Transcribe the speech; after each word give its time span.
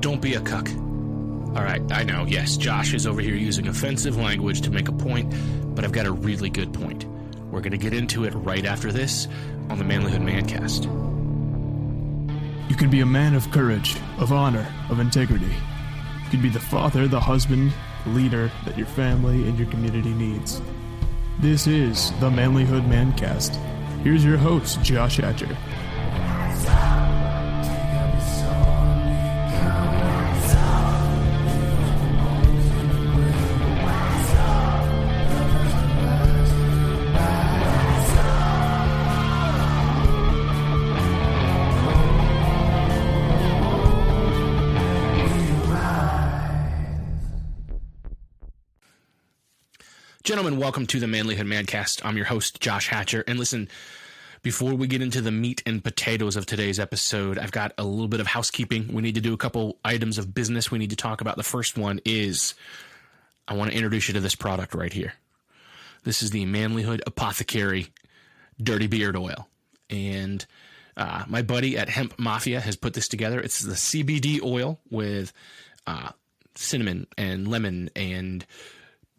Don't 0.00 0.22
be 0.22 0.34
a 0.34 0.40
cuck. 0.40 0.68
All 0.70 1.62
right, 1.62 1.82
I 1.92 2.04
know, 2.04 2.24
yes, 2.26 2.56
Josh 2.56 2.94
is 2.94 3.06
over 3.06 3.20
here 3.20 3.34
using 3.34 3.68
offensive 3.68 4.16
language 4.16 4.62
to 4.62 4.70
make 4.70 4.88
a 4.88 4.92
point, 4.92 5.34
but 5.74 5.84
I've 5.84 5.92
got 5.92 6.06
a 6.06 6.12
really 6.12 6.48
good 6.48 6.72
point. 6.72 7.04
We're 7.50 7.60
going 7.60 7.72
to 7.72 7.78
get 7.78 7.92
into 7.92 8.24
it 8.24 8.30
right 8.30 8.64
after 8.64 8.92
this 8.92 9.28
on 9.68 9.78
the 9.78 9.84
Manlyhood 9.84 10.22
Mancast. 10.22 10.84
You 12.70 12.76
can 12.76 12.88
be 12.88 13.00
a 13.00 13.06
man 13.06 13.34
of 13.34 13.50
courage, 13.50 13.96
of 14.18 14.32
honor, 14.32 14.66
of 14.88 15.00
integrity. 15.00 15.44
You 16.24 16.30
can 16.30 16.40
be 16.40 16.48
the 16.48 16.60
father, 16.60 17.06
the 17.06 17.20
husband, 17.20 17.72
the 18.04 18.10
leader 18.10 18.50
that 18.64 18.78
your 18.78 18.86
family 18.86 19.46
and 19.48 19.58
your 19.58 19.68
community 19.68 20.14
needs. 20.14 20.62
This 21.40 21.66
is 21.66 22.12
the 22.20 22.30
Manlyhood 22.30 22.88
Mancast. 22.88 23.56
Here's 24.02 24.24
your 24.24 24.38
host, 24.38 24.80
Josh 24.82 25.16
Hatcher. 25.16 25.58
Gentlemen, 50.22 50.58
welcome 50.58 50.86
to 50.88 51.00
the 51.00 51.06
Manlyhood 51.06 51.46
Mancast. 51.46 52.04
I'm 52.04 52.14
your 52.14 52.26
host, 52.26 52.60
Josh 52.60 52.88
Hatcher. 52.88 53.24
And 53.26 53.38
listen, 53.38 53.70
before 54.42 54.74
we 54.74 54.86
get 54.86 55.00
into 55.00 55.22
the 55.22 55.30
meat 55.32 55.62
and 55.64 55.82
potatoes 55.82 56.36
of 56.36 56.44
today's 56.44 56.78
episode, 56.78 57.38
I've 57.38 57.52
got 57.52 57.72
a 57.78 57.84
little 57.84 58.06
bit 58.06 58.20
of 58.20 58.26
housekeeping. 58.26 58.92
We 58.92 59.00
need 59.00 59.14
to 59.14 59.22
do 59.22 59.32
a 59.32 59.38
couple 59.38 59.78
items 59.82 60.18
of 60.18 60.34
business 60.34 60.70
we 60.70 60.78
need 60.78 60.90
to 60.90 60.96
talk 60.96 61.22
about. 61.22 61.38
The 61.38 61.42
first 61.42 61.78
one 61.78 62.02
is 62.04 62.52
I 63.48 63.54
want 63.54 63.70
to 63.70 63.76
introduce 63.76 64.08
you 64.08 64.14
to 64.14 64.20
this 64.20 64.34
product 64.34 64.74
right 64.74 64.92
here. 64.92 65.14
This 66.04 66.22
is 66.22 66.32
the 66.32 66.44
Manlyhood 66.44 67.00
Apothecary 67.06 67.88
Dirty 68.62 68.88
Beard 68.88 69.16
Oil. 69.16 69.48
And 69.88 70.44
uh, 70.98 71.24
my 71.28 71.40
buddy 71.40 71.78
at 71.78 71.88
Hemp 71.88 72.18
Mafia 72.18 72.60
has 72.60 72.76
put 72.76 72.92
this 72.92 73.08
together. 73.08 73.40
It's 73.40 73.60
the 73.60 73.72
CBD 73.72 74.42
oil 74.42 74.80
with 74.90 75.32
uh, 75.86 76.10
cinnamon 76.56 77.06
and 77.16 77.48
lemon 77.48 77.88
and 77.96 78.44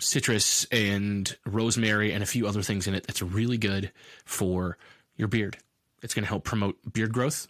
citrus 0.01 0.65
and 0.71 1.37
rosemary 1.45 2.11
and 2.11 2.23
a 2.23 2.27
few 2.27 2.47
other 2.47 2.61
things 2.61 2.87
in 2.87 2.95
it 2.95 3.05
that's 3.07 3.21
really 3.21 3.57
good 3.57 3.91
for 4.25 4.77
your 5.15 5.27
beard. 5.27 5.57
It's 6.01 6.13
going 6.13 6.23
to 6.23 6.29
help 6.29 6.43
promote 6.43 6.77
beard 6.91 7.13
growth. 7.13 7.47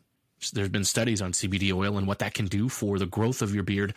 There's 0.54 0.70
been 0.70 0.86
studies 0.86 1.22
on 1.22 1.34
CBD 1.34 1.72
oil 1.72 1.98
and 1.98 2.08
what 2.08 2.20
that 2.20 2.34
can 2.34 2.48
do 2.48 2.68
for 2.68 2.98
the 2.98 3.06
growth 3.06 3.44
of 3.44 3.54
your 3.54 3.64
beard. 3.64 3.94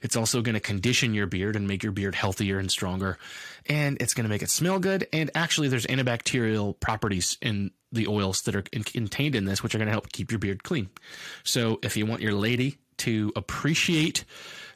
It's 0.00 0.16
also 0.16 0.42
going 0.42 0.54
to 0.54 0.60
condition 0.60 1.12
your 1.12 1.26
beard 1.26 1.56
and 1.56 1.66
make 1.66 1.82
your 1.82 1.90
beard 1.92 2.14
healthier 2.14 2.60
and 2.60 2.70
stronger. 2.70 3.18
And 3.66 4.00
it's 4.00 4.14
going 4.14 4.24
to 4.24 4.30
make 4.30 4.42
it 4.42 4.50
smell 4.50 4.78
good. 4.78 5.08
And 5.12 5.30
actually, 5.34 5.66
there's 5.66 5.86
antibacterial 5.86 6.78
properties 6.78 7.36
in 7.42 7.72
the 7.90 8.06
oils 8.06 8.42
that 8.42 8.54
are 8.54 8.62
contained 8.62 9.34
in 9.34 9.44
this, 9.44 9.62
which 9.62 9.74
are 9.74 9.78
going 9.78 9.86
to 9.86 9.92
help 9.92 10.12
keep 10.12 10.30
your 10.30 10.38
beard 10.38 10.62
clean. 10.62 10.88
So 11.42 11.80
if 11.82 11.96
you 11.96 12.06
want 12.06 12.22
your 12.22 12.34
lady 12.34 12.78
to 12.98 13.32
appreciate 13.36 14.24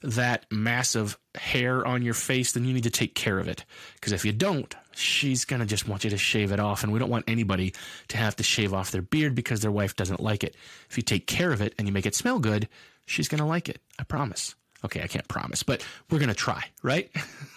that 0.02 0.46
massive 0.50 1.18
hair 1.34 1.86
on 1.86 2.02
your 2.02 2.14
face, 2.14 2.52
then 2.52 2.64
you 2.64 2.74
need 2.74 2.82
to 2.84 2.90
take 2.90 3.14
care 3.14 3.38
of 3.38 3.48
it. 3.48 3.64
Because 3.94 4.12
if 4.12 4.24
you 4.24 4.32
don't, 4.32 4.74
she's 4.94 5.44
going 5.44 5.60
to 5.60 5.66
just 5.66 5.86
want 5.88 6.04
you 6.04 6.10
to 6.10 6.18
shave 6.18 6.52
it 6.52 6.60
off. 6.60 6.82
And 6.82 6.92
we 6.92 6.98
don't 6.98 7.10
want 7.10 7.24
anybody 7.28 7.74
to 8.08 8.16
have 8.16 8.36
to 8.36 8.42
shave 8.42 8.74
off 8.74 8.90
their 8.90 9.02
beard 9.02 9.34
because 9.34 9.60
their 9.60 9.70
wife 9.70 9.96
doesn't 9.96 10.20
like 10.20 10.44
it. 10.44 10.56
If 10.90 10.96
you 10.96 11.02
take 11.02 11.26
care 11.26 11.52
of 11.52 11.60
it 11.60 11.74
and 11.78 11.86
you 11.86 11.92
make 11.92 12.06
it 12.06 12.14
smell 12.14 12.38
good, 12.38 12.68
she's 13.06 13.28
going 13.28 13.40
to 13.40 13.46
like 13.46 13.68
it. 13.68 13.80
I 13.98 14.04
promise. 14.04 14.54
Okay, 14.84 15.00
I 15.00 15.06
can't 15.06 15.28
promise, 15.28 15.62
but 15.62 15.86
we're 16.10 16.18
going 16.18 16.28
to 16.28 16.34
try, 16.34 16.64
right? 16.82 17.08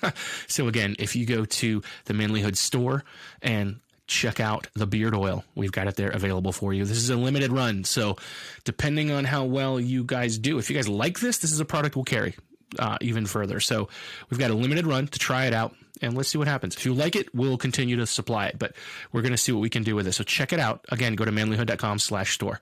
so, 0.47 0.67
again, 0.67 0.95
if 0.99 1.15
you 1.15 1.25
go 1.25 1.43
to 1.43 1.81
the 2.05 2.13
Manlyhood 2.13 2.55
store 2.55 3.03
and 3.41 3.79
check 4.07 4.39
out 4.39 4.67
the 4.73 4.85
beard 4.85 5.15
oil. 5.15 5.43
We've 5.55 5.71
got 5.71 5.87
it 5.87 5.95
there 5.95 6.09
available 6.09 6.51
for 6.51 6.73
you. 6.73 6.85
This 6.85 6.97
is 6.97 7.09
a 7.09 7.15
limited 7.15 7.51
run. 7.51 7.83
So, 7.83 8.17
depending 8.63 9.11
on 9.11 9.25
how 9.25 9.45
well 9.45 9.79
you 9.79 10.03
guys 10.03 10.37
do, 10.37 10.57
if 10.57 10.69
you 10.69 10.75
guys 10.75 10.87
like 10.87 11.19
this, 11.19 11.39
this 11.39 11.51
is 11.51 11.59
a 11.59 11.65
product 11.65 11.95
we'll 11.95 12.05
carry 12.05 12.35
uh, 12.79 12.97
even 13.01 13.25
further. 13.25 13.59
So, 13.59 13.89
we've 14.29 14.39
got 14.39 14.51
a 14.51 14.55
limited 14.55 14.85
run 14.85 15.07
to 15.07 15.19
try 15.19 15.45
it 15.45 15.53
out 15.53 15.75
and 16.01 16.15
let's 16.15 16.29
see 16.29 16.37
what 16.37 16.47
happens. 16.47 16.75
If 16.75 16.85
you 16.85 16.93
like 16.93 17.15
it, 17.15 17.33
we'll 17.33 17.57
continue 17.57 17.95
to 17.97 18.05
supply 18.05 18.47
it, 18.47 18.59
but 18.59 18.75
we're 19.11 19.21
going 19.21 19.31
to 19.31 19.37
see 19.37 19.51
what 19.51 19.61
we 19.61 19.69
can 19.69 19.83
do 19.83 19.95
with 19.95 20.07
it. 20.07 20.13
So, 20.13 20.23
check 20.23 20.53
it 20.53 20.59
out. 20.59 20.85
Again, 20.89 21.15
go 21.15 21.25
to 21.25 21.31
manlyhood.com 21.31 21.99
slash 21.99 22.33
store. 22.33 22.61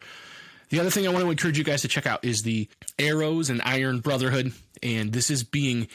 The 0.74 0.80
other 0.80 0.90
thing 0.90 1.06
I 1.06 1.12
want 1.12 1.24
to 1.24 1.30
encourage 1.30 1.60
you 1.60 1.64
guys 1.64 1.84
to 1.84 1.88
check 1.88 2.08
out 2.08 2.26
is 2.26 2.42
the 2.42 2.68
Arrows 2.98 3.52
and 3.52 3.62
Iron 3.62 4.00
Brotherhood. 4.00 4.54
And 4.82 5.14
this 5.14 5.30
is 5.30 5.44
being 5.44 5.88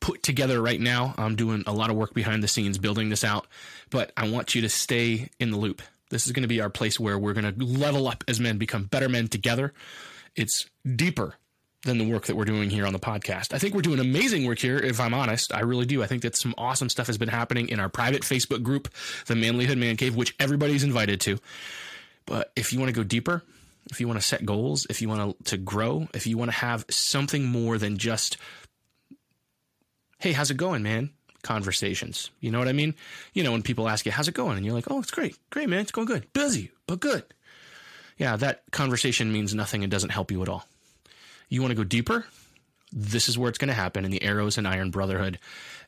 put 0.00 0.24
together 0.24 0.60
right 0.60 0.80
now. 0.80 1.14
I'm 1.16 1.36
doing 1.36 1.62
a 1.68 1.72
lot 1.72 1.88
of 1.88 1.94
work 1.94 2.14
behind 2.14 2.42
the 2.42 2.48
scenes 2.48 2.76
building 2.76 3.10
this 3.10 3.22
out, 3.22 3.46
but 3.90 4.10
I 4.16 4.28
want 4.28 4.56
you 4.56 4.62
to 4.62 4.68
stay 4.68 5.28
in 5.38 5.52
the 5.52 5.56
loop. 5.56 5.82
This 6.10 6.26
is 6.26 6.32
going 6.32 6.42
to 6.42 6.48
be 6.48 6.60
our 6.60 6.68
place 6.68 6.98
where 6.98 7.16
we're 7.16 7.32
going 7.32 7.54
to 7.54 7.64
level 7.64 8.08
up 8.08 8.24
as 8.26 8.40
men, 8.40 8.58
become 8.58 8.86
better 8.86 9.08
men 9.08 9.28
together. 9.28 9.72
It's 10.34 10.68
deeper 10.84 11.36
than 11.84 11.98
the 11.98 12.08
work 12.08 12.26
that 12.26 12.34
we're 12.34 12.44
doing 12.44 12.70
here 12.70 12.86
on 12.86 12.92
the 12.92 12.98
podcast. 12.98 13.54
I 13.54 13.58
think 13.60 13.72
we're 13.72 13.82
doing 13.82 14.00
amazing 14.00 14.48
work 14.48 14.58
here, 14.58 14.78
if 14.78 14.98
I'm 14.98 15.14
honest. 15.14 15.54
I 15.54 15.60
really 15.60 15.86
do. 15.86 16.02
I 16.02 16.08
think 16.08 16.22
that 16.22 16.34
some 16.34 16.56
awesome 16.58 16.88
stuff 16.88 17.06
has 17.06 17.18
been 17.18 17.28
happening 17.28 17.68
in 17.68 17.78
our 17.78 17.88
private 17.88 18.22
Facebook 18.22 18.64
group, 18.64 18.88
the 19.26 19.34
Manlyhood 19.34 19.78
Man 19.78 19.96
Cave, 19.96 20.16
which 20.16 20.34
everybody's 20.40 20.82
invited 20.82 21.20
to. 21.20 21.38
But 22.26 22.50
if 22.56 22.72
you 22.72 22.80
want 22.80 22.88
to 22.88 23.00
go 23.00 23.04
deeper, 23.04 23.44
if 23.90 24.00
you 24.00 24.08
want 24.08 24.20
to 24.20 24.26
set 24.26 24.44
goals, 24.44 24.86
if 24.88 25.02
you 25.02 25.08
want 25.08 25.38
to, 25.38 25.44
to 25.50 25.56
grow, 25.56 26.08
if 26.14 26.26
you 26.26 26.38
want 26.38 26.50
to 26.50 26.56
have 26.56 26.84
something 26.90 27.44
more 27.44 27.78
than 27.78 27.98
just 27.98 28.36
hey, 30.24 30.32
how's 30.32 30.50
it 30.50 30.56
going, 30.56 30.82
man? 30.82 31.10
Conversations. 31.42 32.30
You 32.40 32.50
know 32.50 32.58
what 32.58 32.68
I 32.68 32.72
mean? 32.72 32.94
You 33.34 33.44
know, 33.44 33.52
when 33.52 33.62
people 33.62 33.90
ask 33.90 34.06
you, 34.06 34.12
how's 34.12 34.26
it 34.26 34.34
going? 34.34 34.56
And 34.56 34.64
you're 34.64 34.74
like, 34.74 34.90
oh, 34.90 35.00
it's 35.00 35.10
great. 35.10 35.36
Great, 35.50 35.68
man. 35.68 35.80
It's 35.80 35.92
going 35.92 36.06
good. 36.06 36.32
Busy, 36.32 36.70
but 36.86 37.00
good. 37.00 37.24
Yeah, 38.16 38.36
that 38.36 38.62
conversation 38.70 39.32
means 39.32 39.54
nothing 39.54 39.82
and 39.82 39.90
doesn't 39.90 40.10
help 40.10 40.30
you 40.30 40.40
at 40.40 40.48
all. 40.48 40.66
You 41.50 41.60
want 41.60 41.72
to 41.72 41.76
go 41.76 41.84
deeper? 41.84 42.24
This 42.90 43.28
is 43.28 43.36
where 43.36 43.50
it's 43.50 43.58
going 43.58 43.68
to 43.68 43.74
happen 43.74 44.06
in 44.06 44.10
the 44.10 44.22
Arrows 44.22 44.56
and 44.56 44.66
Iron 44.66 44.90
Brotherhood. 44.90 45.38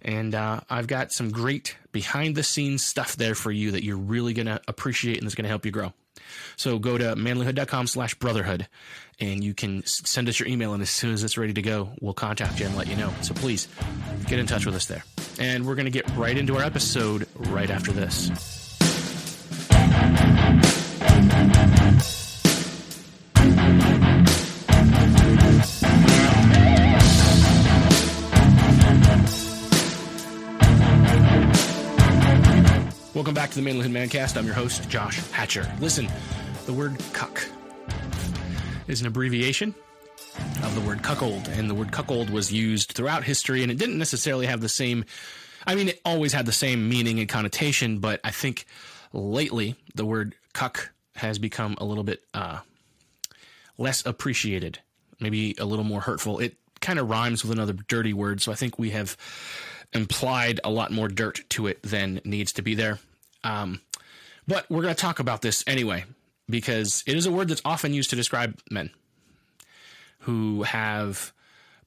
And 0.02 0.34
uh, 0.34 0.60
I've 0.68 0.86
got 0.86 1.12
some 1.12 1.30
great 1.30 1.76
behind 1.92 2.34
the 2.34 2.42
scenes 2.42 2.84
stuff 2.84 3.16
there 3.16 3.34
for 3.34 3.50
you 3.50 3.70
that 3.70 3.84
you're 3.84 3.96
really 3.96 4.34
going 4.34 4.46
to 4.46 4.60
appreciate 4.68 5.16
and 5.16 5.26
that's 5.26 5.34
going 5.34 5.44
to 5.44 5.48
help 5.48 5.64
you 5.64 5.72
grow. 5.72 5.94
So 6.56 6.78
go 6.78 6.98
to 6.98 7.14
manlyhood.com 7.16 7.86
slash 7.86 8.14
brotherhood 8.14 8.68
and 9.18 9.42
you 9.42 9.54
can 9.54 9.84
send 9.86 10.28
us 10.28 10.38
your 10.38 10.48
email. 10.48 10.72
And 10.74 10.82
as 10.82 10.90
soon 10.90 11.12
as 11.12 11.24
it's 11.24 11.38
ready 11.38 11.52
to 11.54 11.62
go, 11.62 11.90
we'll 12.00 12.14
contact 12.14 12.60
you 12.60 12.66
and 12.66 12.76
let 12.76 12.86
you 12.86 12.96
know. 12.96 13.12
So 13.22 13.34
please 13.34 13.68
get 14.26 14.38
in 14.38 14.46
touch 14.46 14.66
with 14.66 14.74
us 14.74 14.86
there. 14.86 15.04
And 15.38 15.66
we're 15.66 15.74
going 15.74 15.86
to 15.86 15.90
get 15.90 16.08
right 16.16 16.36
into 16.36 16.56
our 16.56 16.62
episode 16.62 17.26
right 17.34 17.70
after 17.70 17.92
this. 17.92 18.55
Back 33.46 33.52
to 33.52 33.62
the 33.62 33.70
Manlyhood 33.70 33.92
Mancast. 33.92 34.36
I'm 34.36 34.44
your 34.44 34.56
host, 34.56 34.88
Josh 34.88 35.18
Hatcher. 35.30 35.72
Listen, 35.78 36.08
the 36.64 36.72
word 36.72 36.96
cuck 37.12 37.48
is 38.88 39.00
an 39.00 39.06
abbreviation 39.06 39.72
of 40.64 40.74
the 40.74 40.80
word 40.80 41.00
cuckold, 41.04 41.46
and 41.50 41.70
the 41.70 41.74
word 41.74 41.92
cuckold 41.92 42.28
was 42.28 42.52
used 42.52 42.90
throughout 42.90 43.22
history, 43.22 43.62
and 43.62 43.70
it 43.70 43.78
didn't 43.78 43.98
necessarily 43.98 44.46
have 44.46 44.60
the 44.60 44.68
same. 44.68 45.04
I 45.64 45.76
mean, 45.76 45.90
it 45.90 46.00
always 46.04 46.32
had 46.32 46.44
the 46.44 46.50
same 46.50 46.88
meaning 46.88 47.20
and 47.20 47.28
connotation, 47.28 48.00
but 48.00 48.18
I 48.24 48.32
think 48.32 48.66
lately 49.12 49.76
the 49.94 50.04
word 50.04 50.34
cuck 50.52 50.90
has 51.14 51.38
become 51.38 51.76
a 51.78 51.84
little 51.84 52.02
bit 52.02 52.24
uh, 52.34 52.58
less 53.78 54.04
appreciated, 54.04 54.80
maybe 55.20 55.54
a 55.60 55.64
little 55.64 55.84
more 55.84 56.00
hurtful. 56.00 56.40
It 56.40 56.56
kind 56.80 56.98
of 56.98 57.08
rhymes 57.08 57.44
with 57.44 57.52
another 57.52 57.74
dirty 57.74 58.12
word, 58.12 58.42
so 58.42 58.50
I 58.50 58.56
think 58.56 58.76
we 58.76 58.90
have 58.90 59.16
implied 59.92 60.58
a 60.64 60.70
lot 60.70 60.90
more 60.90 61.06
dirt 61.06 61.44
to 61.50 61.68
it 61.68 61.80
than 61.84 62.20
needs 62.24 62.50
to 62.54 62.62
be 62.62 62.74
there. 62.74 62.98
Um, 63.46 63.80
but 64.48 64.68
we're 64.68 64.82
going 64.82 64.94
to 64.94 65.00
talk 65.00 65.20
about 65.20 65.40
this 65.40 65.62
anyway 65.66 66.04
because 66.48 67.04
it 67.06 67.16
is 67.16 67.26
a 67.26 67.32
word 67.32 67.48
that's 67.48 67.62
often 67.64 67.94
used 67.94 68.10
to 68.10 68.16
describe 68.16 68.58
men 68.70 68.90
who 70.20 70.64
have 70.64 71.32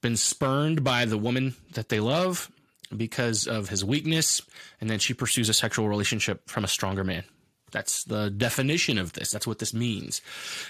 been 0.01 0.15
spurned 0.15 0.83
by 0.83 1.03
the 1.03 1.17
woman 1.17 1.55
that 1.73 1.89
they 1.89 1.99
love 1.99 2.49
because 2.95 3.45
of 3.45 3.69
his 3.69 3.83
weakness, 3.83 4.41
and 4.79 4.89
then 4.89 4.99
she 4.99 5.13
pursues 5.13 5.49
a 5.49 5.53
sexual 5.53 5.87
relationship 5.87 6.49
from 6.49 6.63
a 6.63 6.67
stronger 6.67 7.03
man. 7.03 7.23
That's 7.71 8.03
the 8.05 8.29
definition 8.29 8.97
of 8.97 9.13
this. 9.13 9.29
That's 9.29 9.45
what 9.45 9.59
this 9.59 9.73
means. 9.73 10.21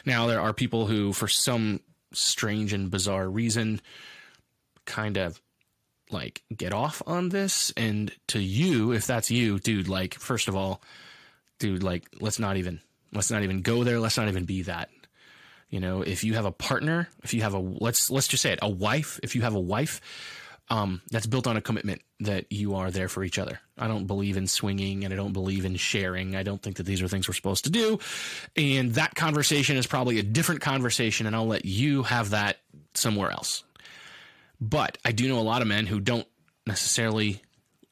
Now, 0.06 0.28
there 0.28 0.42
are 0.42 0.52
people 0.52 0.88
who, 0.88 1.14
for 1.14 1.28
some 1.28 1.80
strange 2.12 2.74
and 2.74 2.92
bizarre 2.92 3.30
reason, 3.30 3.80
kind 4.86 5.18
of 5.18 5.40
like 6.12 6.42
get 6.56 6.74
off 6.74 7.02
on 7.06 7.30
this. 7.30 7.72
And 7.78 8.12
to 8.28 8.40
you, 8.40 8.92
if 8.92 9.06
that's 9.06 9.32
you, 9.32 9.60
dude, 9.60 9.88
like, 9.88 10.16
first 10.16 10.48
of 10.48 10.56
all, 10.56 10.82
dude, 11.60 11.84
like, 11.84 12.08
let's 12.20 12.40
not 12.40 12.58
even, 12.58 12.82
let's 13.14 13.32
not 13.32 13.44
even 13.44 13.62
go 13.62 13.84
there. 13.84 14.00
Let's 14.00 14.18
not 14.18 14.28
even 14.28 14.46
be 14.46 14.64
that. 14.64 14.90
You 15.70 15.80
know, 15.80 16.02
if 16.02 16.24
you 16.24 16.34
have 16.34 16.46
a 16.46 16.52
partner, 16.52 17.10
if 17.24 17.34
you 17.34 17.44
have 17.44 17.54
a 17.54 17.60
let's 17.60 18.10
let's 18.10 18.28
just 18.28 18.42
say 18.42 18.54
it, 18.54 18.60
a 18.62 18.70
wife, 18.70 19.20
if 19.22 19.36
you 19.36 19.44
have 19.44 19.54
a 19.54 19.60
wife, 19.60 20.02
um, 20.70 21.02
that's 21.12 21.28
built 21.28 21.48
on 21.48 21.58
a 21.58 21.62
commitment 21.62 22.02
that 22.20 22.52
you 22.52 22.76
are 22.76 22.92
there 22.92 23.08
for 23.08 23.24
each 23.24 23.40
other. 23.40 23.60
I 23.78 23.88
don't 23.88 24.06
believe 24.06 24.38
in 24.38 24.48
swinging 24.48 25.04
and 25.04 25.14
I 25.14 25.18
don't 25.18 25.34
believe 25.34 25.66
in 25.66 25.76
sharing. 25.76 26.36
I 26.36 26.44
don't 26.44 26.62
think 26.62 26.78
that 26.78 26.86
these 26.86 27.02
are 27.02 27.08
things 27.08 27.28
we're 27.28 27.34
supposed 27.34 27.64
to 27.64 27.70
do. 27.70 28.00
And 28.56 28.94
that 28.94 29.16
conversation 29.16 29.78
is 29.78 29.88
probably 29.88 30.20
a 30.20 30.24
different 30.24 30.62
conversation, 30.62 31.28
and 31.28 31.36
I'll 31.36 31.48
let 31.48 31.66
you 31.66 32.04
have 32.04 32.32
that 32.32 32.58
somewhere 32.94 33.32
else. 33.32 33.64
But 34.62 34.98
I 35.06 35.12
do 35.12 35.28
know 35.28 35.40
a 35.40 35.42
lot 35.42 35.62
of 35.62 35.68
men 35.68 35.86
who 35.86 36.00
don't 36.00 36.28
necessarily 36.66 37.42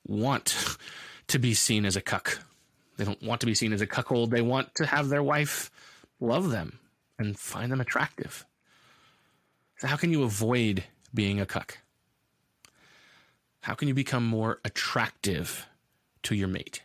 want 0.05 0.77
to 1.27 1.39
be 1.39 1.53
seen 1.53 1.85
as 1.85 1.95
a 1.95 2.01
cuck. 2.01 2.39
They 2.97 3.05
don't 3.05 3.21
want 3.21 3.41
to 3.41 3.47
be 3.47 3.55
seen 3.55 3.73
as 3.73 3.81
a 3.81 3.87
cuckold. 3.87 4.31
They 4.31 4.41
want 4.41 4.73
to 4.75 4.85
have 4.85 5.09
their 5.09 5.23
wife 5.23 5.71
love 6.19 6.49
them 6.49 6.79
and 7.19 7.37
find 7.37 7.71
them 7.71 7.81
attractive. 7.81 8.45
So, 9.77 9.87
how 9.87 9.95
can 9.95 10.11
you 10.11 10.23
avoid 10.23 10.83
being 11.13 11.39
a 11.39 11.45
cuck? 11.45 11.77
How 13.61 13.75
can 13.75 13.87
you 13.87 13.93
become 13.93 14.25
more 14.25 14.59
attractive 14.65 15.67
to 16.23 16.35
your 16.35 16.47
mate? 16.47 16.81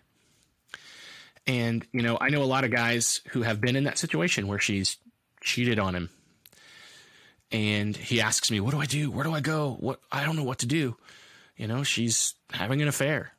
And, 1.47 1.87
you 1.93 2.03
know, 2.03 2.19
I 2.21 2.29
know 2.29 2.43
a 2.43 2.45
lot 2.45 2.65
of 2.65 2.71
guys 2.71 3.21
who 3.31 3.43
have 3.43 3.61
been 3.61 3.77
in 3.77 3.85
that 3.85 3.99
situation 3.99 4.47
where 4.47 4.59
she's 4.59 4.99
cheated 5.41 5.79
on 5.79 5.95
him. 5.95 6.11
And 7.53 7.95
he 7.95 8.21
asks 8.21 8.51
me, 8.51 8.61
What 8.61 8.73
do 8.73 8.81
I 8.81 8.87
do? 8.87 9.11
Where 9.11 9.25
do 9.25 9.35
I 9.35 9.41
go? 9.41 9.77
What 9.79 10.01
I 10.11 10.25
don't 10.25 10.37
know 10.37 10.45
what 10.45 10.59
to 10.61 10.67
do. 10.67 10.97
You 11.57 11.67
know, 11.69 11.83
she's 11.83 12.35
having 12.51 12.81
an 12.81 12.89
affair. 12.89 13.33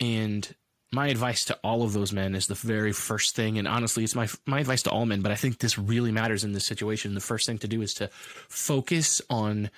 And 0.00 0.52
my 0.90 1.08
advice 1.08 1.44
to 1.46 1.58
all 1.62 1.82
of 1.82 1.92
those 1.92 2.12
men 2.12 2.34
is 2.34 2.46
the 2.46 2.54
very 2.54 2.92
first 2.92 3.34
thing, 3.34 3.58
and 3.58 3.68
honestly, 3.68 4.04
it's 4.04 4.14
my 4.14 4.28
my 4.46 4.60
advice 4.60 4.82
to 4.84 4.90
all 4.90 5.04
men, 5.04 5.20
but 5.20 5.32
I 5.32 5.34
think 5.34 5.58
this 5.58 5.76
really 5.76 6.12
matters 6.12 6.44
in 6.44 6.52
this 6.52 6.64
situation. 6.64 7.14
The 7.14 7.20
first 7.20 7.46
thing 7.46 7.58
to 7.58 7.68
do 7.68 7.82
is 7.82 7.94
to 7.94 8.08
focus 8.12 9.20
on 9.28 9.70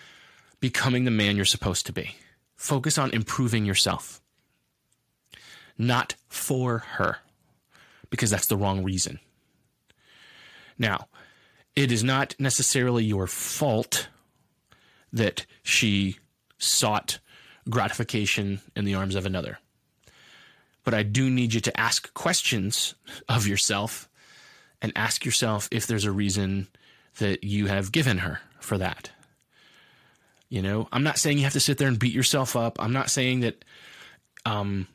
becoming 0.61 1.05
the 1.05 1.11
man 1.11 1.37
you're 1.37 1.45
supposed 1.45 1.87
to 1.87 1.93
be. 1.93 2.17
Focus 2.55 2.97
on 2.97 3.11
improving 3.11 3.65
yourself, 3.65 4.21
not 5.77 6.15
for 6.29 6.79
her, 6.79 7.19
because 8.11 8.31
that's 8.31 8.47
the 8.47 8.57
wrong 8.57 8.83
reason. 8.83 9.19
Now, 10.79 11.09
it 11.77 11.93
is 11.93 12.03
not 12.03 12.35
necessarily 12.39 13.05
your 13.05 13.27
fault 13.27 14.09
that 15.13 15.47
she 15.63 16.17
sought 16.59 17.21
gratification 17.69 18.61
in 18.75 18.85
the 18.85 18.95
arms 18.95 19.15
of 19.15 19.27
another 19.27 19.59
but 20.87 20.95
I 20.95 21.03
do 21.03 21.29
need 21.29 21.53
you 21.53 21.61
to 21.63 21.79
ask 21.81 22.15
questions 22.15 22.95
of 23.29 23.49
yourself 23.49 24.09
and 24.81 24.93
ask 24.95 25.25
yourself 25.25 25.69
if 25.73 25.89
there's 25.89 26.05
a 26.05 26.13
reason 26.13 26.69
that 27.19 27.43
you 27.43 27.67
have 27.67 27.91
given 27.91 28.19
her 28.19 28.41
for 28.61 28.79
that. 28.79 29.11
You 30.49 30.63
know, 30.63 30.89
I'm 30.93 31.03
not 31.03 31.19
saying 31.19 31.39
you 31.39 31.45
have 31.45 31.55
to 31.55 31.61
sit 31.61 31.79
there 31.79 31.89
and 31.89 31.99
beat 31.99 32.13
yourself 32.15 32.55
up. 32.55 32.81
I'm 32.81 32.93
not 32.93 33.11
saying 33.11 33.41
that 33.41 33.65
um, 34.45 34.87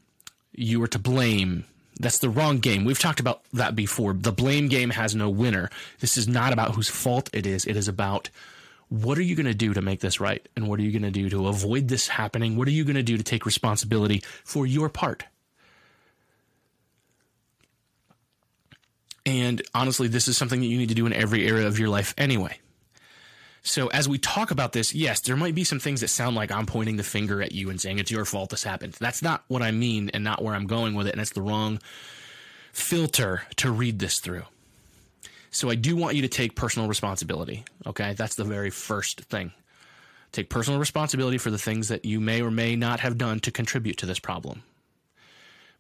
you 0.54 0.81
are 0.81 0.88
to 0.88 0.98
blame. 0.98 1.66
That's 2.01 2.18
the 2.18 2.30
wrong 2.30 2.57
game. 2.57 2.83
We've 2.83 3.00
talked 3.00 3.19
about 3.19 3.44
that 3.53 3.75
before. 3.75 4.13
The 4.13 4.31
blame 4.31 4.68
game 4.68 4.89
has 4.89 5.13
no 5.13 5.30
winner. 5.30 5.69
This 6.00 6.18
is 6.18 6.27
not 6.27 6.51
about 6.51 6.74
whose 6.74 6.89
fault 6.89 7.30
it 7.31 7.45
is. 7.45 7.65
It 7.65 7.77
is 7.77 7.88
about 7.88 8.30
what 8.89 9.18
are 9.18 9.21
you 9.21 9.36
going 9.36 9.45
to 9.45 9.53
do 9.53 9.74
to 9.74 9.81
make 9.81 10.00
this 10.00 10.19
right? 10.19 10.45
And 10.56 10.68
what 10.68 10.80
are 10.80 10.83
you 10.83 10.92
going 10.92 11.03
to 11.03 11.12
do 11.12 11.30
to 11.30 11.48
avoid 11.48 11.88
this 11.88 12.07
happening? 12.07 12.57
What 12.57 12.68
are 12.68 12.71
you 12.71 12.83
going 12.83 12.95
to 12.95 13.03
do 13.03 13.18
to 13.18 13.24
take 13.24 13.45
responsibility 13.45 14.24
for 14.44 14.65
your 14.65 14.89
part? 14.89 15.24
And 19.24 19.62
honestly, 19.75 20.07
this 20.07 20.27
is 20.27 20.36
something 20.36 20.59
that 20.59 20.65
you 20.65 20.80
need 20.80 20.89
to 20.89 20.95
do 20.95 21.06
in 21.06 21.13
every 21.13 21.47
area 21.47 21.68
of 21.68 21.77
your 21.77 21.89
life 21.89 22.15
anyway. 22.18 22.57
So 23.63 23.88
as 23.88 24.10
we 24.10 24.18
talk 24.18 24.50
about 24.52 24.72
this, 24.74 24.94
yes, 24.94 25.19
there 25.19 25.36
might 25.36 25.54
be 25.54 25.63
some 25.63 25.80
things 25.80 26.02
that 26.02 26.08
sound 26.08 26.36
like 26.36 26.52
I'm 26.52 26.66
pointing 26.66 26.98
the 26.98 27.04
finger 27.04 27.42
at 27.42 27.52
you 27.52 27.69
and 27.69 27.80
saying 27.80 28.00
it's 28.00 28.10
your 28.10 28.25
fault 28.25 28.50
this 28.50 28.63
happened. 28.63 28.94
That's 29.00 29.22
not 29.22 29.44
what 29.48 29.62
I 29.62 29.72
mean 29.72 30.10
and 30.13 30.24
not 30.24 30.42
where 30.42 30.56
I'm 30.56 30.66
going 30.66 30.96
with 30.96 31.08
it. 31.08 31.13
And 31.13 31.22
it's 31.22 31.31
the 31.31 31.44
wrong 31.44 31.80
filter 32.74 33.44
to 33.58 33.72
read 33.72 34.00
this 34.00 34.19
through. 34.19 34.44
So 35.52 35.69
I 35.69 35.75
do 35.75 35.96
want 35.96 36.16
you 36.16 36.24
to 36.24 36.28
take 36.28 36.56
personal 36.56 36.88
responsibility. 36.88 37.66
Okay. 37.86 38.13
That's 38.13 38.36
the 38.36 38.44
very 38.44 38.72
first 38.72 39.22
thing. 39.22 39.52
Take 40.31 40.50
personal 40.50 40.80
responsibility 40.80 41.38
for 41.38 41.52
the 41.52 41.57
things 41.57 41.90
that 41.90 42.06
you 42.06 42.19
may 42.19 42.42
or 42.42 42.50
may 42.50 42.75
not 42.75 43.02
have 43.02 43.18
done 43.18 43.42
to 43.42 43.52
contribute 43.52 43.98
to 43.98 44.06
this 44.06 44.19
problem. 44.19 44.64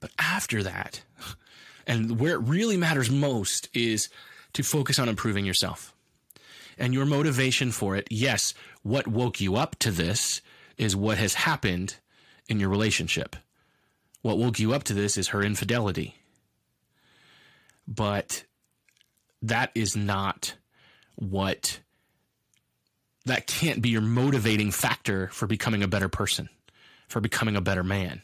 But 0.01 0.11
after 0.19 0.61
that, 0.63 1.01
and 1.87 2.19
where 2.19 2.33
it 2.33 2.41
really 2.41 2.77
matters 2.77 3.09
most 3.09 3.69
is 3.73 4.09
to 4.53 4.61
focus 4.61 4.99
on 4.99 5.09
improving 5.09 5.45
yourself. 5.45 5.93
And 6.81 6.95
your 6.95 7.05
motivation 7.05 7.71
for 7.71 7.95
it, 7.95 8.07
yes, 8.09 8.55
what 8.81 9.07
woke 9.07 9.39
you 9.39 9.55
up 9.55 9.75
to 9.79 9.91
this 9.91 10.41
is 10.77 10.95
what 10.95 11.19
has 11.19 11.35
happened 11.35 11.97
in 12.49 12.59
your 12.59 12.69
relationship. 12.69 13.35
What 14.23 14.39
woke 14.39 14.57
you 14.57 14.73
up 14.73 14.83
to 14.85 14.95
this 14.95 15.15
is 15.15 15.27
her 15.27 15.43
infidelity. 15.43 16.15
But 17.87 18.45
that 19.43 19.69
is 19.75 19.95
not 19.95 20.55
what 21.17 21.81
that 23.25 23.45
can't 23.45 23.83
be 23.83 23.89
your 23.89 24.01
motivating 24.01 24.71
factor 24.71 25.27
for 25.27 25.45
becoming 25.45 25.83
a 25.83 25.87
better 25.87 26.09
person, 26.09 26.49
for 27.07 27.21
becoming 27.21 27.55
a 27.55 27.61
better 27.61 27.83
man. 27.83 28.23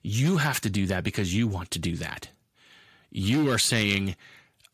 You 0.00 0.36
have 0.36 0.60
to 0.60 0.70
do 0.70 0.86
that 0.86 1.02
because 1.02 1.34
you 1.34 1.48
want 1.48 1.72
to 1.72 1.80
do 1.80 1.96
that. 1.96 2.28
You 3.10 3.50
are 3.50 3.58
saying, 3.58 4.14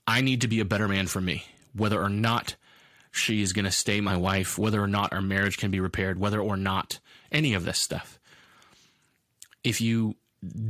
I 0.06 0.20
need 0.20 0.42
to 0.42 0.48
be 0.48 0.60
a 0.60 0.66
better 0.66 0.86
man 0.86 1.06
for 1.06 1.22
me, 1.22 1.44
whether 1.72 1.98
or 1.98 2.10
not 2.10 2.56
she 3.10 3.42
is 3.42 3.52
going 3.52 3.64
to 3.64 3.70
stay 3.70 4.00
my 4.00 4.16
wife, 4.16 4.58
whether 4.58 4.82
or 4.82 4.86
not 4.86 5.12
our 5.12 5.22
marriage 5.22 5.58
can 5.58 5.70
be 5.70 5.80
repaired, 5.80 6.18
whether 6.18 6.40
or 6.40 6.56
not 6.56 7.00
any 7.32 7.54
of 7.54 7.64
this 7.64 7.78
stuff. 7.78 8.18
If 9.64 9.80
you 9.80 10.16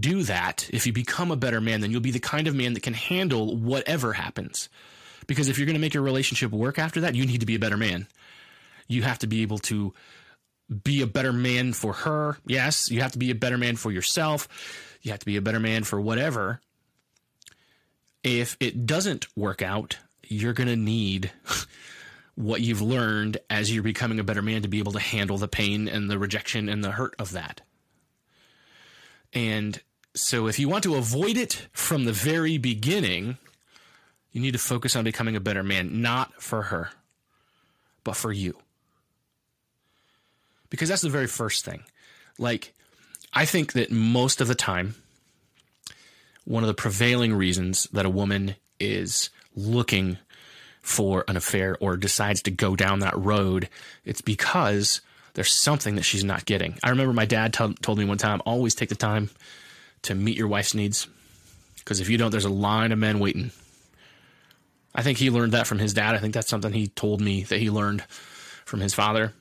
do 0.01 0.23
that, 0.25 0.69
if 0.73 0.87
you 0.87 0.93
become 0.93 1.31
a 1.31 1.37
better 1.37 1.61
man, 1.61 1.81
then 1.81 1.91
you'll 1.91 2.01
be 2.01 2.11
the 2.11 2.19
kind 2.19 2.49
of 2.49 2.55
man 2.55 2.75
that 2.75 2.83
can 2.83 2.95
handle 2.95 3.57
whatever 3.57 4.15
happens. 4.15 4.69
Because 5.27 5.49
if 5.49 5.59
you're 5.59 5.67
going 5.67 5.75
to 5.75 5.81
make 5.81 5.95
your 5.95 6.03
relationship 6.03 6.51
work 6.51 6.79
after 6.79 7.03
that, 7.03 7.15
you 7.15 7.25
need 7.25 7.41
to 7.41 7.47
be 7.47 7.55
a 7.55 7.61
better 7.61 7.77
man. 7.77 8.09
You 8.89 9.03
have 9.03 9.21
to 9.21 9.29
be 9.29 9.43
able 9.43 9.59
to 9.59 9.95
be 10.83 11.03
a 11.03 11.07
better 11.07 11.33
man 11.33 11.73
for 11.73 11.93
her. 11.93 12.39
Yes, 12.47 12.91
you 12.91 13.01
have 13.03 13.13
to 13.13 13.19
be 13.19 13.31
a 13.31 13.35
better 13.35 13.59
man 13.59 13.77
for 13.77 13.93
yourself. 13.93 14.49
You 15.03 15.13
have 15.13 15.21
to 15.21 15.27
be 15.27 15.37
a 15.37 15.43
better 15.43 15.61
man 15.61 15.85
for 15.85 16.01
whatever 16.01 16.61
if 18.23 18.57
it 18.61 18.87
doesn't 18.87 19.27
work 19.37 19.63
out, 19.63 19.99
you're 20.27 20.53
going 20.53 20.69
to 20.69 20.77
need 20.77 21.33
what 22.41 22.63
you've 22.63 22.81
learned 22.81 23.39
as 23.51 23.73
you're 23.73 23.83
becoming 23.83 24.19
a 24.19 24.25
better 24.25 24.43
man 24.43 24.63
to 24.63 24.69
be 24.69 24.79
able 24.79 24.93
to 24.93 25.01
handle 25.01 25.37
the 25.37 25.49
pain 25.49 25.89
and 25.89 26.11
the 26.11 26.19
rejection 26.19 26.69
and 26.69 26.83
the 26.83 26.93
hurt 26.93 27.15
of 27.19 27.33
that. 27.33 27.61
And 29.33 29.81
so, 30.15 30.47
if 30.49 30.59
you 30.59 30.69
want 30.69 30.83
to 30.85 30.97
avoid 30.97 31.37
it 31.37 31.69
from 31.73 32.05
the 32.05 32.13
very 32.13 32.59
beginning, 32.59 33.37
you 34.33 34.41
need 34.41 34.53
to 34.53 34.59
focus 34.59 34.97
on 34.97 35.05
becoming 35.05 35.37
a 35.37 35.41
better 35.41 35.63
man, 35.63 36.01
not 36.03 36.43
for 36.43 36.63
her, 36.63 36.91
but 38.03 38.17
for 38.17 38.33
you. 38.33 38.57
Because 40.69 40.89
that's 40.89 41.03
the 41.03 41.11
very 41.11 41.27
first 41.27 41.65
thing. 41.65 41.85
Like, 42.39 42.73
I 43.33 43.45
think 43.45 43.75
that 43.75 43.93
most 43.93 44.41
of 44.41 44.49
the 44.49 44.55
time, 44.55 44.97
one 46.45 46.63
of 46.65 46.69
the 46.69 46.75
prevailing 46.75 47.35
reasons 47.35 47.85
that 47.93 48.07
a 48.07 48.11
woman 48.11 48.57
is 48.81 49.31
looking 49.55 50.19
for 50.83 51.25
an 51.29 51.37
affair 51.37 51.77
or 51.81 51.97
decides 51.97 52.43
to 52.43 52.51
go 52.51 52.75
down 52.75 53.01
that 53.01 53.19
road, 53.19 53.69
it's 54.05 54.21
because 54.21 55.01
there's 55.35 55.53
something 55.53 55.95
that 55.97 56.03
she's 56.03 56.25
not 56.25 56.45
getting. 56.45 56.79
I 56.83 56.91
remember 56.91 57.13
my 57.13 57.27
dad 57.27 57.53
t- 57.53 57.75
told 57.83 57.99
me 57.99 58.05
one 58.05 58.19
time 58.19 58.43
always 58.45 58.75
take 58.75 58.89
the 58.89 58.95
time 58.95 59.31
to 60.03 60.15
meet 60.15 60.37
your 60.37 60.49
wife's 60.49 60.75
needs. 60.75 61.07
Because 61.79 62.01
if 62.01 62.09
you 62.09 62.19
don't, 62.19 62.31
there's 62.31 62.45
a 62.45 62.51
line 62.51 62.93
of 62.93 62.99
men 62.99 63.19
waiting. 63.19 63.51
I 64.95 65.03
think 65.03 65.19
he 65.19 65.31
learned 65.31 65.53
that 65.53 65.67
from 65.67 65.79
his 65.79 65.95
dad. 65.95 66.15
I 66.15 66.19
think 66.19 66.35
that's 66.35 66.49
something 66.49 66.73
he 66.73 66.89
told 66.89 67.21
me 67.21 67.45
that 67.45 67.59
he 67.59 67.71
learned 67.71 68.03
from 68.65 68.81
his 68.81 68.95
father. 68.95 69.33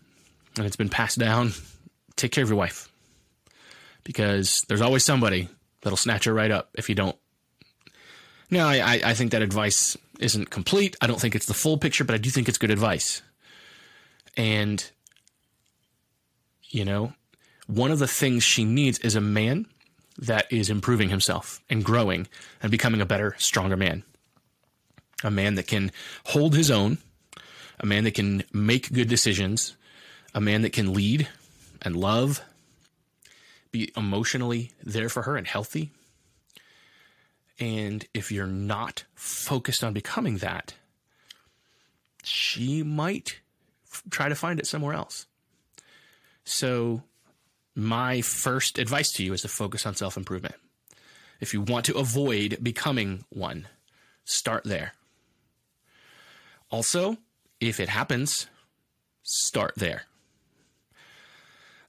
And 0.58 0.66
it's 0.66 0.76
been 0.76 0.90
passed 0.90 1.18
down. 1.18 1.54
Take 2.16 2.32
care 2.32 2.44
of 2.44 2.50
your 2.50 2.58
wife. 2.58 2.92
Because 4.04 4.64
there's 4.68 4.82
always 4.82 5.04
somebody 5.04 5.50
that'll 5.82 5.98
snatch 5.98 6.26
her 6.26 6.34
right 6.34 6.52
up 6.52 6.70
if 6.76 6.90
you 6.90 6.96
don't. 6.96 7.16
No, 8.50 8.66
I, 8.68 9.00
I 9.04 9.14
think 9.14 9.32
that 9.32 9.42
advice 9.42 9.96
isn't 10.20 10.50
complete. 10.50 10.98
I 11.02 11.08
don't 11.08 11.20
think 11.22 11.36
it's 11.36 11.46
the 11.46 11.54
full 11.54 11.78
picture, 11.78 12.04
but 12.04 12.16
I 12.16 12.18
do 12.18 12.30
think 12.30 12.50
it's 12.50 12.58
good 12.58 12.72
advice. 12.72 13.22
And, 14.36 14.90
you 16.70 16.84
know, 16.84 17.14
one 17.68 17.92
of 17.92 18.00
the 18.00 18.08
things 18.08 18.44
she 18.44 18.64
needs 18.64 18.98
is 19.00 19.16
a 19.16 19.22
man 19.22 19.68
that 20.18 20.52
is 20.52 20.70
improving 20.70 21.10
himself 21.10 21.62
and 21.70 21.84
growing 21.86 22.28
and 22.62 22.72
becoming 22.72 23.02
a 23.02 23.06
better, 23.06 23.36
stronger 23.38 23.78
man. 23.78 24.04
A 25.24 25.32
man 25.32 25.56
that 25.56 25.68
can 25.68 25.92
hold 26.26 26.56
his 26.56 26.72
own, 26.72 26.98
a 27.80 27.86
man 27.86 28.04
that 28.06 28.16
can 28.16 28.44
make 28.52 28.92
good 28.92 29.08
decisions, 29.08 29.76
a 30.34 30.42
man 30.42 30.62
that 30.64 30.74
can 30.74 30.94
lead 30.94 31.28
and 31.82 31.96
love 31.96 32.42
be 33.72 33.92
emotionally 33.96 34.72
there 34.84 35.10
for 35.10 35.24
her 35.24 35.38
and 35.38 35.46
healthy. 35.46 35.92
And 37.60 38.06
if 38.14 38.32
you're 38.32 38.48
not 38.48 39.04
focused 39.16 39.84
on 39.84 39.94
becoming 39.94 40.38
that, 40.38 40.74
she 42.24 42.84
might 42.84 43.42
f- 43.92 44.04
try 44.10 44.30
to 44.30 44.36
find 44.36 44.60
it 44.60 44.68
somewhere 44.68 44.94
else. 44.94 45.26
So, 46.46 47.04
my 47.76 48.22
first 48.22 48.80
advice 48.80 49.12
to 49.14 49.24
you 49.24 49.34
is 49.34 49.42
to 49.42 49.48
focus 49.48 49.86
on 49.86 49.96
self 49.96 50.18
improvement. 50.18 50.56
If 51.40 51.54
you 51.54 51.62
want 51.62 51.86
to 51.86 51.98
avoid 51.98 52.58
becoming 52.62 53.26
one, 53.30 53.68
start 54.26 54.64
there. 54.64 54.94
Also, 56.72 57.18
if 57.60 57.80
it 57.80 57.90
happens, 57.90 58.48
start 59.24 59.74
there. 59.76 60.04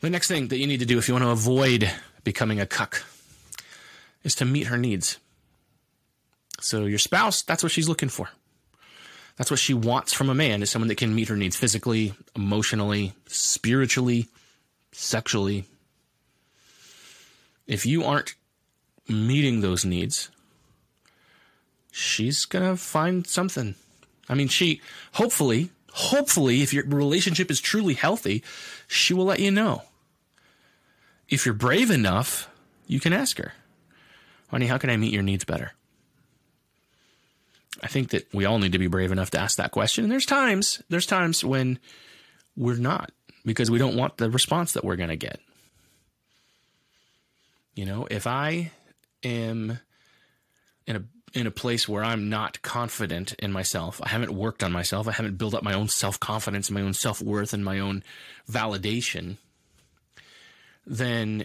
The 0.00 0.10
next 0.10 0.28
thing 0.28 0.48
that 0.48 0.58
you 0.58 0.66
need 0.66 0.80
to 0.80 0.86
do 0.86 0.98
if 0.98 1.08
you 1.08 1.14
want 1.14 1.24
to 1.24 1.30
avoid 1.30 1.90
becoming 2.24 2.60
a 2.60 2.66
cuck 2.66 3.04
is 4.24 4.34
to 4.36 4.44
meet 4.44 4.68
her 4.68 4.78
needs. 4.78 5.18
So 6.60 6.84
your 6.84 6.98
spouse, 6.98 7.42
that's 7.42 7.62
what 7.62 7.72
she's 7.72 7.88
looking 7.88 8.08
for. 8.08 8.28
That's 9.36 9.50
what 9.50 9.60
she 9.60 9.72
wants 9.72 10.12
from 10.12 10.28
a 10.28 10.34
man 10.34 10.62
is 10.62 10.70
someone 10.70 10.88
that 10.88 10.98
can 10.98 11.14
meet 11.14 11.28
her 11.28 11.36
needs 11.36 11.56
physically, 11.56 12.12
emotionally, 12.36 13.14
spiritually, 13.26 14.28
sexually. 14.92 15.64
If 17.66 17.86
you 17.86 18.04
aren't 18.04 18.34
meeting 19.08 19.60
those 19.60 19.84
needs, 19.84 20.30
she's 21.90 22.44
going 22.44 22.70
to 22.70 22.76
find 22.76 23.26
something. 23.26 23.76
I 24.28 24.34
mean, 24.34 24.48
she 24.48 24.82
hopefully, 25.12 25.70
hopefully, 25.92 26.62
if 26.62 26.74
your 26.74 26.84
relationship 26.84 27.50
is 27.50 27.60
truly 27.60 27.94
healthy, 27.94 28.44
she 28.86 29.14
will 29.14 29.24
let 29.24 29.40
you 29.40 29.50
know. 29.50 29.84
If 31.28 31.46
you're 31.46 31.54
brave 31.54 31.90
enough, 31.90 32.50
you 32.86 33.00
can 33.00 33.12
ask 33.12 33.38
her, 33.38 33.54
honey, 34.48 34.66
how 34.66 34.78
can 34.78 34.90
I 34.90 34.96
meet 34.96 35.12
your 35.12 35.22
needs 35.22 35.44
better? 35.44 35.72
I 37.82 37.86
think 37.86 38.10
that 38.10 38.32
we 38.34 38.44
all 38.44 38.58
need 38.58 38.72
to 38.72 38.78
be 38.78 38.88
brave 38.88 39.12
enough 39.12 39.30
to 39.30 39.40
ask 39.40 39.56
that 39.56 39.70
question. 39.70 40.04
And 40.04 40.12
there's 40.12 40.26
times, 40.26 40.82
there's 40.88 41.06
times 41.06 41.44
when 41.44 41.78
we're 42.56 42.76
not 42.76 43.12
because 43.44 43.70
we 43.70 43.78
don't 43.78 43.96
want 43.96 44.16
the 44.16 44.30
response 44.30 44.72
that 44.72 44.84
we're 44.84 44.96
going 44.96 45.08
to 45.10 45.16
get. 45.16 45.40
You 47.74 47.86
know, 47.86 48.06
if 48.10 48.26
I 48.26 48.72
am 49.22 49.78
in 50.86 50.96
a 50.96 51.04
in 51.32 51.46
a 51.46 51.52
place 51.52 51.88
where 51.88 52.02
I'm 52.02 52.28
not 52.28 52.60
confident 52.62 53.34
in 53.34 53.52
myself, 53.52 54.00
I 54.02 54.08
haven't 54.08 54.32
worked 54.32 54.64
on 54.64 54.72
myself, 54.72 55.06
I 55.06 55.12
haven't 55.12 55.38
built 55.38 55.54
up 55.54 55.62
my 55.62 55.74
own 55.74 55.86
self-confidence, 55.86 56.72
my 56.72 56.80
own 56.80 56.92
self-worth 56.92 57.52
and 57.52 57.64
my 57.64 57.78
own 57.78 58.02
validation, 58.50 59.36
then 60.84 61.44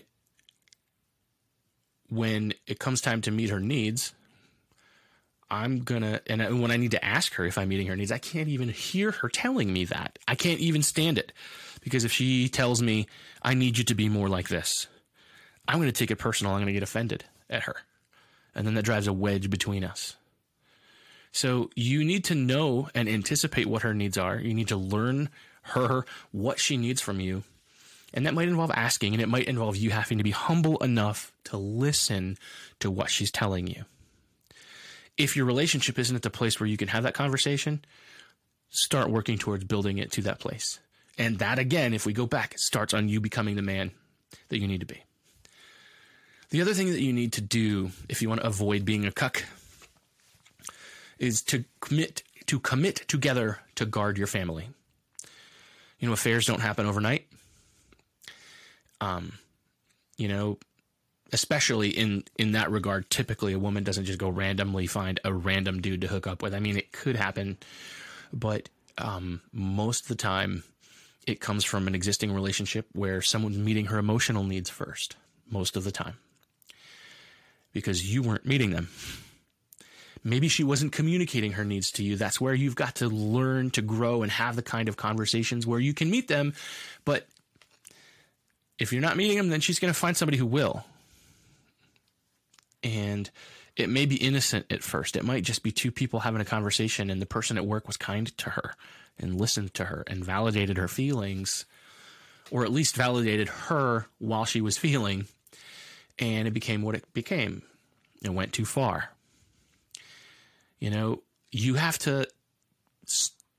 when 2.10 2.54
it 2.66 2.80
comes 2.80 3.00
time 3.00 3.22
to 3.22 3.32
meet 3.32 3.52
her 3.52 3.60
needs, 3.60 4.14
I'm 5.50 5.80
gonna, 5.80 6.22
and 6.28 6.62
when 6.62 6.72
I 6.72 6.78
need 6.78 6.92
to 6.92 7.06
ask 7.06 7.34
her 7.36 7.46
if 7.46 7.58
I'm 7.58 7.70
meeting 7.70 7.88
her 7.88 7.96
needs, 7.96 8.12
I 8.12 8.18
can't 8.18 8.48
even 8.48 8.70
hear 8.70 9.12
her 9.12 9.30
telling 9.30 9.72
me 9.72 9.86
that. 9.86 10.18
I 10.28 10.36
can't 10.36 10.60
even 10.60 10.82
stand 10.82 11.18
it 11.18 11.32
because 11.82 12.04
if 12.04 12.12
she 12.12 12.50
tells 12.50 12.82
me, 12.82 13.08
I 13.42 13.54
need 13.54 13.78
you 13.78 13.84
to 13.86 13.96
be 13.96 14.10
more 14.10 14.28
like 14.28 14.48
this, 14.48 14.88
I'm 15.68 15.82
to 15.82 15.92
take 15.92 16.12
it 16.12 16.18
personal. 16.18 16.54
I'm 16.54 16.66
to 16.66 16.74
get 16.74 16.84
offended 16.84 17.26
at 17.50 17.64
her. 17.64 17.76
And 18.56 18.66
then 18.66 18.74
that 18.74 18.86
drives 18.86 19.08
a 19.08 19.14
wedge 19.14 19.50
between 19.50 19.84
us. 19.84 20.16
So 21.32 21.70
you 21.76 22.04
need 22.04 22.24
to 22.26 22.36
know 22.36 22.90
and 22.96 23.10
anticipate 23.10 23.68
what 23.68 23.82
her 23.84 23.94
needs 23.94 24.18
are. 24.18 24.40
You 24.40 24.54
need 24.54 24.70
to 24.70 24.78
learn 24.78 25.30
her 25.62 26.06
what 26.32 26.60
she 26.60 26.78
needs 26.78 27.02
from 27.02 27.20
you. 27.20 27.44
And 28.14 28.26
that 28.26 28.34
might 28.34 28.48
involve 28.48 28.72
asking, 28.72 29.14
and 29.14 29.22
it 29.22 29.28
might 29.28 29.48
involve 29.48 29.76
you 29.76 29.90
having 29.90 30.18
to 30.18 30.24
be 30.24 30.32
humble 30.32 30.78
enough 30.78 31.34
to 31.46 31.58
listen 31.58 32.38
to 32.80 32.90
what 32.90 33.10
she's 33.10 33.32
telling 33.32 33.68
you 33.68 33.84
if 35.18 35.36
your 35.36 35.46
relationship 35.46 35.98
isn't 35.98 36.16
at 36.16 36.22
the 36.22 36.30
place 36.30 36.60
where 36.60 36.68
you 36.68 36.78
can 36.78 36.90
have 36.90 37.04
that 37.04 37.14
conversation, 37.14 37.84
start 38.70 39.10
working 39.10 39.38
towards 39.38 39.64
building 39.64 39.98
it 39.98 40.12
to 40.14 40.22
that 40.24 40.40
place. 40.40 40.80
And 41.18 41.40
that, 41.40 41.60
again, 41.60 41.94
if 41.94 42.06
we 42.06 42.14
go 42.14 42.26
back, 42.26 42.54
it 42.54 42.60
starts 42.60 42.94
on 42.94 43.08
you 43.08 43.22
becoming 43.22 43.56
the 43.56 43.62
man 43.62 43.92
that 44.50 44.60
you 44.60 44.68
need 44.68 44.82
to 44.82 44.86
be. 44.86 45.02
The 46.50 46.62
other 46.62 46.74
thing 46.74 46.92
that 46.92 47.02
you 47.02 47.14
need 47.14 47.34
to 47.34 47.42
do 47.42 47.92
if 48.10 48.22
you 48.22 48.30
want 48.30 48.42
to 48.42 48.48
avoid 48.48 48.86
being 48.86 49.06
a 49.06 49.12
cuck 49.12 49.44
is 51.18 51.42
to 51.44 51.66
commit 51.80 52.24
to 52.48 52.60
commit 52.60 52.98
together 53.08 53.60
to 53.76 53.86
guard 53.86 54.18
your 54.18 54.28
family. 54.28 54.70
You 56.00 56.08
know, 56.08 56.14
affairs 56.14 56.46
don't 56.46 56.60
happen 56.60 56.86
overnight. 56.86 57.26
Um, 59.02 59.34
you 60.18 60.28
know, 60.28 60.60
especially 61.34 61.90
in 61.90 62.24
in 62.38 62.52
that 62.54 62.72
regard 62.72 63.10
typically 63.10 63.54
a 63.54 63.60
woman 63.60 63.84
doesn't 63.84 64.06
just 64.06 64.20
go 64.20 64.30
randomly 64.30 64.88
find 64.88 65.20
a 65.24 65.34
random 65.34 65.82
dude 65.82 66.02
to 66.02 66.08
hook 66.08 66.28
up 66.28 66.42
with. 66.42 66.54
I 66.54 66.60
mean 66.60 66.78
it 66.78 66.92
could 66.92 67.16
happen 67.16 67.58
but 68.32 68.70
um, 68.98 69.42
most 69.52 70.04
of 70.04 70.08
the 70.10 70.16
time 70.16 70.64
it 71.26 71.40
comes 71.40 71.64
from 71.64 71.88
an 71.88 71.96
existing 71.96 72.32
relationship 72.32 72.88
where 72.94 73.22
someone's 73.22 73.58
meeting 73.58 73.86
her 73.86 73.98
emotional 73.98 74.44
needs 74.44 74.70
first 74.70 75.16
most 75.50 75.76
of 75.76 75.84
the 75.84 75.92
time. 75.92 76.16
Because 77.74 78.14
you 78.14 78.24
weren't 78.24 78.46
meeting 78.46 78.72
them. 78.72 78.90
Maybe 80.24 80.48
she 80.48 80.64
wasn't 80.64 80.92
communicating 80.92 81.54
her 81.54 81.66
needs 81.66 81.92
to 81.92 82.04
you. 82.04 82.16
That's 82.16 82.40
where 82.40 82.54
you've 82.54 82.76
got 82.76 82.96
to 82.96 83.08
learn 83.10 83.70
to 83.72 83.82
grow 83.82 84.24
and 84.24 84.32
have 84.32 84.56
the 84.56 84.62
kind 84.62 84.88
of 84.88 84.98
conversations 84.98 85.68
where 85.68 85.80
you 85.80 85.94
can 85.94 86.10
meet 86.10 86.28
them 86.28 86.54
but 87.04 87.28
if 88.78 88.92
you're 88.92 89.02
not 89.02 89.18
meeting 89.18 89.38
them 89.38 89.50
then 89.50 89.62
she's 89.62 89.80
going 89.80 89.94
to 89.94 90.00
find 90.00 90.18
somebody 90.18 90.38
who 90.38 90.46
will 90.46 90.86
and 92.86 93.32
it 93.76 93.90
may 93.90 94.06
be 94.06 94.16
innocent 94.16 94.72
at 94.72 94.84
first. 94.84 95.18
It 95.18 95.26
might 95.26 95.44
just 95.44 95.64
be 95.64 95.72
two 95.72 95.92
people 95.92 96.22
having 96.22 96.40
a 96.40 96.46
conversation, 96.46 97.10
and 97.10 97.22
the 97.22 97.26
person 97.26 97.58
at 97.58 97.66
work 97.66 97.88
was 97.88 97.98
kind 97.98 98.26
to 98.38 98.52
her 98.52 98.76
and 99.20 99.42
listened 99.42 99.74
to 99.74 99.86
her 99.86 100.04
and 100.08 100.24
validated 100.24 100.78
her 100.78 100.88
feelings, 100.88 101.66
or 102.52 102.64
at 102.64 102.72
least 102.72 102.96
validated 102.96 103.50
her 103.50 104.06
while 104.20 104.46
she 104.46 104.62
was 104.62 104.78
feeling. 104.78 105.26
And 106.20 106.48
it 106.48 106.52
became 106.52 106.84
what 106.84 106.96
it 106.96 107.12
became. 107.14 107.64
It 108.22 108.30
went 108.30 108.54
too 108.54 108.66
far. 108.66 109.10
You 110.80 110.92
know, 110.92 111.24
you 111.52 111.74
have 111.74 111.98
to 112.00 112.28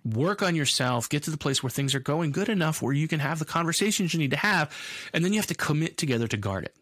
work 0.04 0.40
on 0.40 0.54
yourself, 0.54 1.08
get 1.08 1.24
to 1.24 1.30
the 1.30 1.36
place 1.36 1.62
where 1.62 1.70
things 1.70 1.94
are 1.94 2.00
going 2.00 2.30
good 2.30 2.48
enough 2.48 2.80
where 2.80 2.92
you 2.92 3.08
can 3.08 3.20
have 3.20 3.40
the 3.40 3.44
conversations 3.44 4.14
you 4.14 4.20
need 4.20 4.30
to 4.30 4.36
have, 4.36 4.72
and 5.12 5.24
then 5.24 5.32
you 5.32 5.40
have 5.40 5.48
to 5.48 5.54
commit 5.54 5.98
together 5.98 6.28
to 6.28 6.36
guard 6.36 6.64
it. 6.64 6.76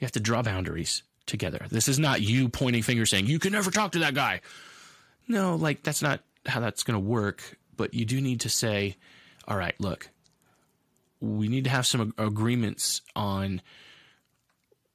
You 0.00 0.04
have 0.04 0.12
to 0.12 0.20
draw 0.20 0.42
boundaries 0.42 1.02
together. 1.28 1.66
This 1.70 1.86
is 1.86 1.98
not 1.98 2.20
you 2.20 2.48
pointing 2.48 2.82
fingers 2.82 3.10
saying, 3.10 3.26
you 3.26 3.38
can 3.38 3.52
never 3.52 3.70
talk 3.70 3.92
to 3.92 4.00
that 4.00 4.14
guy. 4.14 4.40
No, 5.28 5.54
like 5.56 5.82
that's 5.82 6.02
not 6.02 6.20
how 6.46 6.60
that's 6.60 6.82
going 6.82 6.94
to 6.94 7.06
work. 7.06 7.56
But 7.76 7.94
you 7.94 8.04
do 8.04 8.20
need 8.20 8.40
to 8.40 8.48
say, 8.48 8.96
all 9.46 9.56
right, 9.56 9.74
look, 9.78 10.08
we 11.20 11.48
need 11.48 11.64
to 11.64 11.70
have 11.70 11.86
some 11.86 12.12
agreements 12.18 13.02
on 13.14 13.62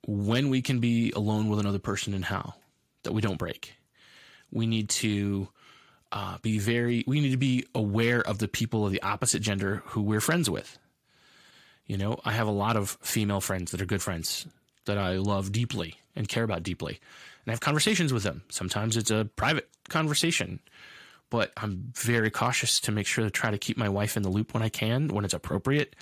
when 0.06 0.50
we 0.50 0.62
can 0.62 0.80
be 0.80 1.12
alone 1.16 1.48
with 1.48 1.60
another 1.60 1.80
person 1.80 2.14
and 2.14 2.26
how 2.26 2.56
that 3.04 3.14
we 3.14 3.22
don't 3.22 3.38
break. 3.38 3.76
We 4.52 4.68
need 4.68 4.90
to 4.90 5.48
uh, 6.12 6.38
be 6.42 6.60
very, 6.60 7.04
we 7.08 7.22
need 7.22 7.32
to 7.32 7.38
be 7.38 7.66
aware 7.74 8.22
of 8.22 8.40
the 8.40 8.48
people 8.48 8.86
of 8.86 8.92
the 8.92 9.02
opposite 9.02 9.42
gender 9.42 9.82
who 9.88 10.02
we're 10.02 10.22
friends 10.22 10.50
with. 10.50 10.78
You 11.86 11.98
know, 11.98 12.20
I 12.24 12.34
have 12.34 12.48
a 12.48 12.52
lot 12.52 12.78
of 12.78 12.98
female 13.02 13.42
friends 13.42 13.72
that 13.72 13.82
are 13.82 13.86
good 13.86 14.02
friends 14.02 14.46
that 14.86 14.98
I 14.98 15.18
love 15.18 15.52
deeply 15.52 15.96
and 16.16 16.28
care 16.28 16.44
about 16.44 16.64
deeply. 16.64 17.00
And 17.46 17.52
I 17.52 17.52
have 17.52 17.60
conversations 17.60 18.14
with 18.14 18.24
them. 18.24 18.44
Sometimes 18.50 18.98
it's 18.98 19.12
a 19.12 19.30
private 19.36 19.70
conversation, 19.90 20.60
but 21.30 21.52
I'm 21.58 21.92
very 21.96 22.30
cautious 22.30 22.80
to 22.82 22.92
make 22.92 23.08
sure 23.08 23.24
to 23.24 23.32
try 23.32 23.52
to 23.52 23.58
keep 23.58 23.78
my 23.78 23.90
wife 23.90 24.16
in 24.16 24.24
the 24.24 24.30
loop 24.30 24.54
when 24.54 24.64
I 24.64 24.70
can, 24.70 25.10
when 25.10 25.26
it's 25.26 25.34
appropriate, 25.34 25.96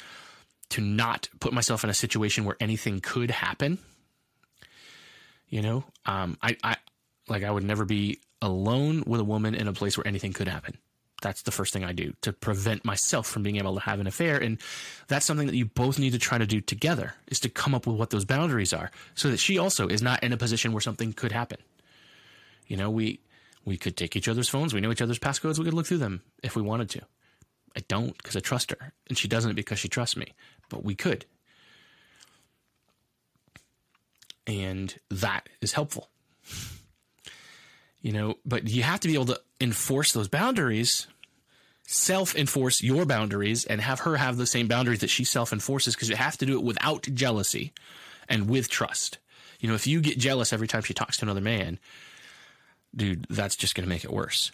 to 0.70 0.82
not 0.82 1.30
put 1.40 1.54
myself 1.54 1.84
in 1.84 1.90
a 1.90 1.94
situation 1.94 2.46
where 2.46 2.58
anything 2.60 3.00
could 3.02 3.32
happen. 3.32 3.80
You 5.48 5.62
know, 5.62 5.84
um, 6.06 6.38
I, 6.42 6.56
I 6.64 6.78
like 7.28 7.44
I 7.44 7.52
would 7.52 7.64
never 7.64 7.86
be 7.86 8.20
alone 8.42 9.04
with 9.06 9.20
a 9.20 9.26
woman 9.26 9.54
in 9.54 9.68
a 9.68 9.74
place 9.74 9.98
where 9.98 10.08
anything 10.08 10.34
could 10.34 10.48
happen 10.48 10.78
that's 11.22 11.44
the 11.44 11.52
first 11.52 11.74
thing 11.74 11.84
I 11.84 11.94
do 11.94 12.14
to 12.22 12.34
prevent 12.34 12.84
myself 12.84 13.28
from 13.28 13.44
being 13.44 13.58
able 13.58 13.76
to 13.76 13.82
have 13.82 14.00
an 14.00 14.08
affair. 14.08 14.38
And 14.38 14.58
that's 15.08 15.26
something 15.26 15.48
that 15.48 15.56
you 15.56 15.66
both 15.66 16.00
need 16.00 16.14
to 16.14 16.20
try 16.20 16.38
to 16.38 16.46
do 16.46 16.62
together 16.62 17.14
is 17.28 17.40
to 17.42 17.50
come 17.50 17.74
up 17.74 17.88
with 17.88 17.96
what 17.96 18.10
those 18.10 18.26
boundaries 18.26 18.74
are 18.74 18.92
so 19.16 19.30
that 19.30 19.38
she 19.38 19.58
also 19.58 19.88
is 19.88 20.02
not 20.02 20.24
in 20.24 20.34
a 20.34 20.38
position 20.38 20.74
where 20.74 20.82
something 20.82 21.14
could 21.14 21.32
happen. 21.32 21.60
You 22.68 22.78
know, 22.78 22.90
we, 22.90 23.20
we 23.66 23.78
could 23.78 23.96
take 23.96 24.16
each 24.16 24.28
other's 24.28 24.50
phones. 24.50 24.74
We 24.74 24.82
know 24.82 24.92
each 24.92 25.02
other's 25.02 25.20
passcodes. 25.20 25.60
We 25.60 25.66
could 25.66 25.74
look 25.74 25.86
through 25.88 26.00
them 26.00 26.22
if 26.44 26.56
we 26.56 26.62
wanted 26.62 26.90
to. 26.92 27.02
I 27.76 27.82
don't 27.88 28.18
because 28.18 28.36
I 28.36 28.40
trust 28.40 28.72
her 28.72 28.94
and 29.08 29.18
she 29.18 29.28
doesn't 29.28 29.56
because 29.56 29.80
she 29.80 29.88
trusts 29.88 30.18
me, 30.18 30.34
but 30.70 30.84
we 30.84 30.96
could. 30.96 31.26
And 34.48 35.00
that 35.10 35.48
is 35.62 35.74
helpful. 35.74 36.10
You 38.02 38.14
know, 38.14 38.36
but 38.46 38.68
you 38.68 38.84
have 38.84 39.00
to 39.02 39.08
be 39.08 39.14
able 39.14 39.26
to 39.26 39.42
enforce 39.60 40.12
those 40.14 40.28
boundaries, 40.28 41.08
self 41.86 42.36
enforce 42.36 42.82
your 42.82 43.06
boundaries, 43.06 43.64
and 43.66 43.80
have 43.82 44.02
her 44.02 44.18
have 44.18 44.38
the 44.38 44.48
same 44.48 44.68
boundaries 44.68 45.00
that 45.02 45.10
she 45.10 45.24
self 45.24 45.54
enforces 45.54 45.96
because 45.96 46.10
you 46.10 46.16
have 46.16 46.38
to 46.38 46.46
do 46.46 46.58
it 46.58 46.64
without 46.64 47.04
jealousy 47.14 47.74
and 48.28 48.50
with 48.50 48.70
trust. 48.70 49.20
You 49.60 49.70
know, 49.70 49.76
if 49.76 49.86
you 49.86 50.02
get 50.02 50.18
jealous 50.18 50.52
every 50.54 50.68
time 50.68 50.82
she 50.82 50.94
talks 50.96 51.18
to 51.18 51.26
another 51.26 51.42
man, 51.42 51.78
dude, 52.96 53.28
that's 53.30 53.56
just 53.56 53.76
going 53.76 53.86
to 53.86 53.90
make 53.90 54.04
it 54.04 54.12
worse. 54.12 54.52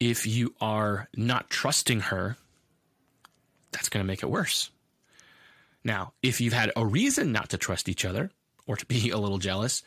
if 0.00 0.26
you 0.26 0.54
are 0.60 1.08
not 1.16 1.50
trusting 1.50 2.00
her, 2.00 2.36
that's 3.72 3.88
going 3.88 4.02
to 4.02 4.06
make 4.06 4.22
it 4.22 4.30
worse. 4.30 4.70
Now, 5.84 6.12
if 6.22 6.40
you've 6.40 6.52
had 6.52 6.72
a 6.76 6.86
reason 6.86 7.32
not 7.32 7.48
to 7.50 7.58
trust 7.58 7.88
each 7.88 8.04
other 8.04 8.30
or 8.66 8.76
to 8.76 8.86
be 8.86 9.10
a 9.14 9.18
little 9.18 9.38
jealous, 9.38 9.82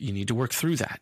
you 0.00 0.12
need 0.12 0.28
to 0.28 0.34
work 0.34 0.52
through 0.52 0.76
that. 0.76 1.00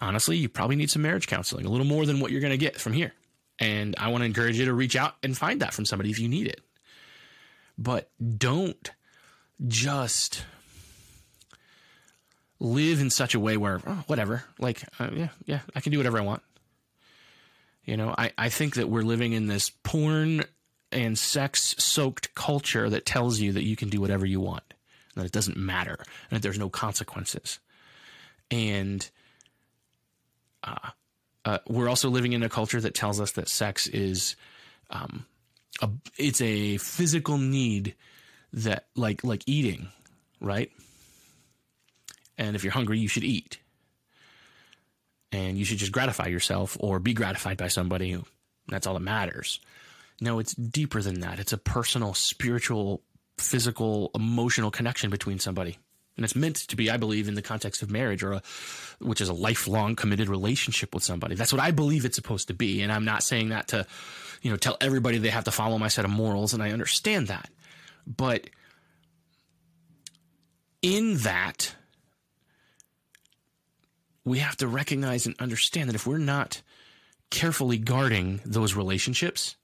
Honestly, 0.00 0.36
you 0.36 0.48
probably 0.48 0.76
need 0.76 0.90
some 0.90 1.02
marriage 1.02 1.26
counseling, 1.26 1.66
a 1.66 1.70
little 1.70 1.86
more 1.86 2.06
than 2.06 2.20
what 2.20 2.30
you're 2.30 2.40
going 2.40 2.50
to 2.52 2.58
get 2.58 2.78
from 2.78 2.92
here. 2.92 3.12
And 3.58 3.94
I 3.98 4.08
want 4.08 4.22
to 4.22 4.26
encourage 4.26 4.58
you 4.58 4.66
to 4.66 4.74
reach 4.74 4.96
out 4.96 5.14
and 5.22 5.36
find 5.36 5.60
that 5.60 5.72
from 5.72 5.86
somebody 5.86 6.10
if 6.10 6.18
you 6.18 6.28
need 6.28 6.46
it. 6.46 6.60
But 7.78 8.10
don't 8.38 8.90
just 9.66 10.44
live 12.60 13.00
in 13.00 13.10
such 13.10 13.34
a 13.34 13.40
way 13.40 13.56
where, 13.56 13.80
oh, 13.86 14.04
whatever, 14.06 14.44
like, 14.58 14.82
uh, 14.98 15.10
yeah, 15.12 15.28
yeah, 15.44 15.60
I 15.74 15.80
can 15.80 15.92
do 15.92 15.98
whatever 15.98 16.18
I 16.18 16.22
want. 16.22 16.42
You 17.84 17.96
know, 17.96 18.14
I, 18.16 18.32
I 18.36 18.48
think 18.48 18.74
that 18.74 18.88
we're 18.88 19.02
living 19.02 19.32
in 19.32 19.46
this 19.46 19.70
porn 19.70 20.44
and 20.92 21.18
sex 21.18 21.74
soaked 21.78 22.34
culture 22.34 22.90
that 22.90 23.06
tells 23.06 23.40
you 23.40 23.52
that 23.52 23.64
you 23.64 23.76
can 23.76 23.88
do 23.88 24.00
whatever 24.00 24.26
you 24.26 24.40
want, 24.40 24.74
that 25.14 25.26
it 25.26 25.32
doesn't 25.32 25.56
matter, 25.56 25.96
and 26.30 26.36
that 26.36 26.42
there's 26.42 26.58
no 26.58 26.68
consequences. 26.68 27.60
And 28.50 29.08
uh, 30.62 30.90
uh, 31.44 31.58
we're 31.68 31.88
also 31.88 32.10
living 32.10 32.32
in 32.32 32.42
a 32.42 32.48
culture 32.48 32.80
that 32.80 32.94
tells 32.94 33.20
us 33.20 33.32
that 33.32 33.48
sex 33.48 33.86
is 33.86 34.36
um, 34.90 35.26
a, 35.80 35.90
it's 36.18 36.40
a 36.40 36.76
physical 36.78 37.38
need 37.38 37.94
that 38.52 38.86
like 38.94 39.24
like 39.24 39.42
eating, 39.46 39.88
right? 40.40 40.70
And 42.38 42.54
if 42.54 42.64
you're 42.64 42.72
hungry, 42.72 42.98
you 42.98 43.08
should 43.08 43.24
eat 43.24 43.58
and 45.32 45.58
you 45.58 45.64
should 45.64 45.78
just 45.78 45.92
gratify 45.92 46.26
yourself 46.26 46.76
or 46.80 46.98
be 46.98 47.14
gratified 47.14 47.56
by 47.56 47.68
somebody 47.68 48.16
that's 48.68 48.86
all 48.86 48.94
that 48.94 49.00
matters. 49.00 49.60
No, 50.20 50.38
it's 50.38 50.54
deeper 50.54 51.02
than 51.02 51.20
that. 51.20 51.38
It's 51.38 51.52
a 51.52 51.58
personal, 51.58 52.14
spiritual, 52.14 53.02
physical, 53.38 54.10
emotional 54.14 54.70
connection 54.70 55.10
between 55.10 55.38
somebody. 55.38 55.78
And 56.16 56.24
it's 56.24 56.34
meant 56.34 56.56
to 56.56 56.76
be, 56.76 56.90
I 56.90 56.96
believe, 56.96 57.28
in 57.28 57.34
the 57.34 57.42
context 57.42 57.82
of 57.82 57.90
marriage 57.90 58.22
or 58.22 58.32
a, 58.32 58.42
which 59.00 59.20
is 59.20 59.28
a 59.28 59.34
lifelong 59.34 59.96
committed 59.96 60.28
relationship 60.28 60.94
with 60.94 61.04
somebody. 61.04 61.34
That's 61.34 61.52
what 61.52 61.60
I 61.60 61.70
believe 61.70 62.04
it's 62.04 62.16
supposed 62.16 62.48
to 62.48 62.54
be. 62.54 62.82
And 62.82 62.90
I'm 62.90 63.04
not 63.04 63.22
saying 63.22 63.50
that 63.50 63.68
to, 63.68 63.86
you 64.40 64.50
know, 64.50 64.56
tell 64.56 64.78
everybody 64.80 65.18
they 65.18 65.28
have 65.28 65.44
to 65.44 65.50
follow 65.50 65.76
my 65.78 65.88
set 65.88 66.04
of 66.04 66.10
morals. 66.10 66.54
And 66.54 66.62
I 66.62 66.70
understand 66.70 67.28
that. 67.28 67.50
But 68.06 68.48
in 70.80 71.18
that, 71.18 71.74
we 74.24 74.38
have 74.38 74.56
to 74.56 74.66
recognize 74.66 75.26
and 75.26 75.36
understand 75.38 75.88
that 75.88 75.94
if 75.94 76.06
we're 76.06 76.18
not 76.18 76.62
carefully 77.30 77.78
guarding 77.78 78.40
those 78.44 78.74
relationships, 78.74 79.56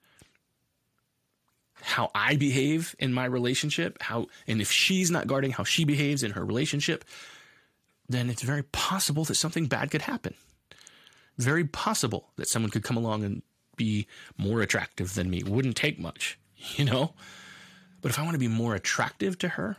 how 1.83 2.11
I 2.15 2.37
behave 2.37 2.95
in 2.99 3.13
my 3.13 3.25
relationship, 3.25 4.01
how 4.01 4.27
and 4.47 4.61
if 4.61 4.71
she's 4.71 5.11
not 5.11 5.27
guarding 5.27 5.51
how 5.51 5.65
she 5.65 5.85
behaves 5.85 6.23
in 6.23 6.33
her 6.33 6.45
relationship, 6.45 7.05
then 8.09 8.31
it's 8.31 8.43
very 8.43 8.63
possible 8.63 9.25
that 9.25 9.35
something 9.35 9.67
bad 9.67 9.91
could 9.91 10.03
happen. 10.03 10.35
Very 11.39 11.65
possible 11.65 12.31
that 12.37 12.49
someone 12.49 12.71
could 12.71 12.85
come 12.85 12.97
along 12.97 13.25
and 13.25 13.43
be 13.77 14.07
more 14.37 14.61
attractive 14.61 15.15
than 15.15 15.31
me. 15.31 15.43
Wouldn't 15.43 15.77
take 15.77 15.99
much, 15.99 16.39
you 16.77 16.85
know? 16.85 17.15
But 18.01 18.11
if 18.11 18.19
I 18.19 18.23
want 18.23 18.35
to 18.35 18.39
be 18.39 18.49
more 18.49 18.75
attractive 18.75 19.39
to 19.39 19.49
her, 19.49 19.77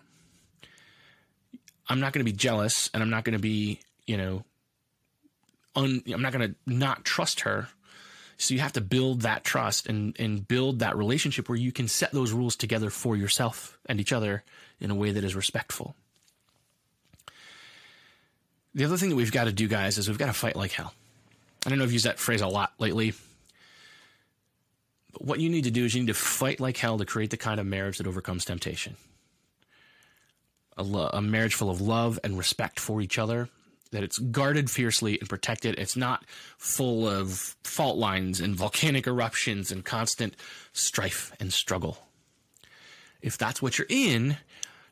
I'm 1.88 2.00
not 2.00 2.14
going 2.14 2.26
to 2.26 2.32
be 2.32 2.36
jealous 2.36 2.90
and 2.94 3.04
I'm 3.04 3.10
not 3.10 3.26
going 3.26 3.38
to 3.38 3.42
be, 3.42 3.80
you 4.08 4.18
know, 4.18 4.46
un, 5.76 6.02
I'm 6.12 6.22
not 6.22 6.32
going 6.32 6.50
to 6.50 6.56
not 6.66 7.04
trust 7.04 7.42
her. 7.42 7.68
So 8.44 8.54
you 8.54 8.60
have 8.60 8.74
to 8.74 8.82
build 8.82 9.22
that 9.22 9.46
trust 9.46 9.88
and, 9.88 10.16
and 10.20 10.46
build 10.46 10.80
that 10.80 10.98
relationship 10.98 11.48
where 11.48 11.58
you 11.58 11.72
can 11.72 11.88
set 11.88 12.12
those 12.12 12.34
rules 12.34 12.58
together 12.58 12.90
for 12.90 13.16
yourself 13.16 13.78
and 13.86 14.02
each 14.02 14.12
other 14.12 14.44
in 14.82 14.92
a 14.92 14.96
way 14.96 15.12
that 15.12 15.24
is 15.24 15.34
respectful. 15.34 15.96
The 18.76 18.84
other 18.84 18.98
thing 18.98 19.10
that 19.10 19.16
we've 19.16 19.32
got 19.32 19.46
to 19.46 19.54
do, 19.54 19.70
guys, 19.70 19.98
is 19.98 20.10
we've 20.10 20.18
got 20.18 20.26
to 20.26 20.34
fight 20.34 20.58
like 20.58 20.72
hell. 20.74 20.94
I 21.66 21.70
don't 21.70 21.78
know 21.78 21.86
if 21.86 21.90
you've 21.90 21.94
used 21.94 22.06
that 22.06 22.20
phrase 22.20 22.42
a 22.42 22.48
lot 22.48 22.74
lately. 22.80 23.14
But 25.14 25.24
what 25.24 25.40
you 25.40 25.50
need 25.50 25.64
to 25.64 25.72
do 25.72 25.86
is 25.86 25.96
you 25.96 26.02
need 26.02 26.08
to 26.08 26.14
fight 26.14 26.60
like 26.60 26.76
hell 26.76 26.98
to 26.98 27.06
create 27.06 27.30
the 27.30 27.38
kind 27.38 27.62
of 27.62 27.66
marriage 27.66 28.00
that 28.00 28.08
overcomes 28.08 28.44
temptation. 28.44 28.98
A, 30.76 30.84
lo- 30.84 31.12
a 31.14 31.22
marriage 31.22 31.54
full 31.54 31.70
of 31.70 31.80
love 31.80 32.20
and 32.26 32.38
respect 32.38 32.80
for 32.80 33.00
each 33.00 33.18
other, 33.18 33.48
that 33.94 34.04
it's 34.04 34.18
guarded 34.18 34.70
fiercely 34.70 35.20
and 35.20 35.30
protected. 35.30 35.76
It's 35.80 35.96
not 35.96 36.26
full 36.58 37.08
of 37.08 37.56
fault 37.64 37.98
lines 37.98 38.42
and 38.42 38.56
volcanic 38.56 39.08
eruptions 39.08 39.72
and 39.72 39.86
constant 39.86 40.36
strife 40.74 41.32
and 41.40 41.54
struggle. 41.54 41.98
If 43.22 43.38
that's 43.38 43.62
what 43.62 43.78
you're 43.78 43.88
in, 43.90 44.38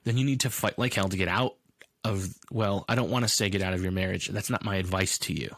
then 0.05 0.17
you 0.17 0.23
need 0.23 0.39
to 0.41 0.49
fight 0.49 0.79
like 0.79 0.93
hell 0.93 1.09
to 1.09 1.17
get 1.17 1.27
out 1.27 1.55
of, 2.03 2.33
well, 2.49 2.85
I 2.87 2.95
don't 2.95 3.11
want 3.11 3.25
to 3.25 3.29
say 3.29 3.49
get 3.49 3.61
out 3.61 3.73
of 3.73 3.83
your 3.83 3.91
marriage. 3.91 4.29
That's 4.29 4.49
not 4.49 4.63
my 4.63 4.77
advice 4.77 5.17
to 5.19 5.33
you. 5.33 5.55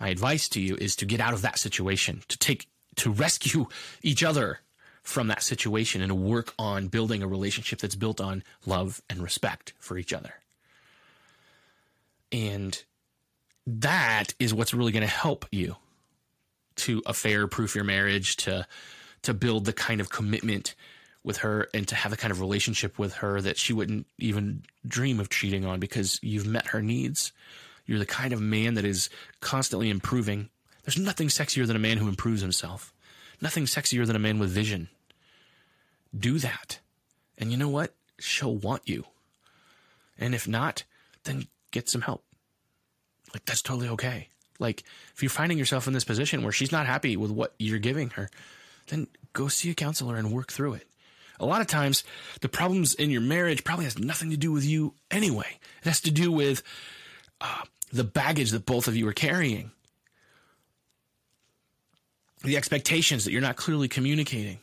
My 0.00 0.08
advice 0.08 0.48
to 0.50 0.60
you 0.60 0.76
is 0.76 0.96
to 0.96 1.06
get 1.06 1.20
out 1.20 1.32
of 1.32 1.42
that 1.42 1.58
situation, 1.58 2.22
to 2.28 2.38
take, 2.38 2.66
to 2.96 3.10
rescue 3.10 3.66
each 4.02 4.24
other 4.24 4.58
from 5.02 5.28
that 5.28 5.42
situation 5.42 6.02
and 6.02 6.24
work 6.24 6.54
on 6.58 6.88
building 6.88 7.22
a 7.22 7.28
relationship 7.28 7.78
that's 7.80 7.94
built 7.94 8.20
on 8.20 8.42
love 8.66 9.00
and 9.08 9.22
respect 9.22 9.72
for 9.78 9.96
each 9.98 10.12
other. 10.12 10.34
And 12.32 12.82
that 13.66 14.34
is 14.38 14.52
what's 14.52 14.74
really 14.74 14.92
going 14.92 15.02
to 15.02 15.06
help 15.06 15.46
you 15.52 15.76
to 16.74 17.02
affair 17.06 17.46
proof 17.46 17.74
your 17.74 17.84
marriage, 17.84 18.36
to 18.36 18.66
to 19.22 19.34
build 19.34 19.64
the 19.64 19.72
kind 19.72 20.00
of 20.00 20.10
commitment 20.10 20.74
with 21.24 21.38
her 21.38 21.68
and 21.72 21.86
to 21.86 21.94
have 21.94 22.10
the 22.10 22.16
kind 22.16 22.32
of 22.32 22.40
relationship 22.40 22.98
with 22.98 23.14
her 23.14 23.40
that 23.40 23.56
she 23.56 23.72
wouldn't 23.72 24.06
even 24.18 24.64
dream 24.86 25.20
of 25.20 25.30
cheating 25.30 25.64
on 25.64 25.78
because 25.78 26.18
you've 26.22 26.46
met 26.46 26.68
her 26.68 26.82
needs. 26.82 27.32
You're 27.86 28.00
the 28.00 28.06
kind 28.06 28.32
of 28.32 28.40
man 28.40 28.74
that 28.74 28.84
is 28.84 29.08
constantly 29.40 29.90
improving. 29.90 30.48
There's 30.84 30.98
nothing 30.98 31.28
sexier 31.28 31.66
than 31.66 31.76
a 31.76 31.80
man 31.80 31.98
who 31.98 32.08
improves 32.08 32.40
himself. 32.40 32.92
Nothing 33.40 33.64
sexier 33.64 34.06
than 34.06 34.16
a 34.16 34.20
man 34.20 34.38
with 34.38 34.50
vision. 34.50 34.88
Do 36.16 36.38
that. 36.40 36.80
And 37.38 37.50
you 37.50 37.56
know 37.56 37.68
what? 37.68 37.94
She'll 38.18 38.56
want 38.56 38.82
you. 38.86 39.04
And 40.18 40.34
if 40.34 40.46
not, 40.46 40.84
then 41.24 41.46
get 41.72 41.88
some 41.88 42.02
help. 42.02 42.22
Like, 43.34 43.44
that's 43.44 43.62
totally 43.62 43.88
okay. 43.88 44.28
Like, 44.58 44.84
if 45.14 45.22
you're 45.22 45.30
finding 45.30 45.58
yourself 45.58 45.86
in 45.86 45.92
this 45.92 46.04
position 46.04 46.42
where 46.42 46.52
she's 46.52 46.70
not 46.70 46.86
happy 46.86 47.16
with 47.16 47.30
what 47.30 47.54
you're 47.58 47.78
giving 47.78 48.10
her, 48.10 48.30
then 48.88 49.08
go 49.32 49.48
see 49.48 49.70
a 49.70 49.74
counselor 49.74 50.16
and 50.16 50.30
work 50.32 50.52
through 50.52 50.74
it. 50.74 50.86
A 51.40 51.46
lot 51.46 51.60
of 51.60 51.66
times, 51.66 52.04
the 52.40 52.48
problems 52.48 52.94
in 52.94 53.10
your 53.10 53.20
marriage 53.20 53.64
probably 53.64 53.84
has 53.84 53.98
nothing 53.98 54.30
to 54.30 54.36
do 54.36 54.52
with 54.52 54.64
you 54.64 54.94
anyway. 55.10 55.58
It 55.82 55.88
has 55.88 56.00
to 56.02 56.12
do 56.12 56.30
with 56.30 56.62
uh, 57.40 57.62
the 57.92 58.04
baggage 58.04 58.50
that 58.52 58.66
both 58.66 58.86
of 58.86 58.94
you 58.94 59.08
are 59.08 59.12
carrying, 59.12 59.72
the 62.44 62.56
expectations 62.56 63.24
that 63.24 63.32
you're 63.32 63.40
not 63.40 63.56
clearly 63.56 63.88
communicating. 63.88 64.58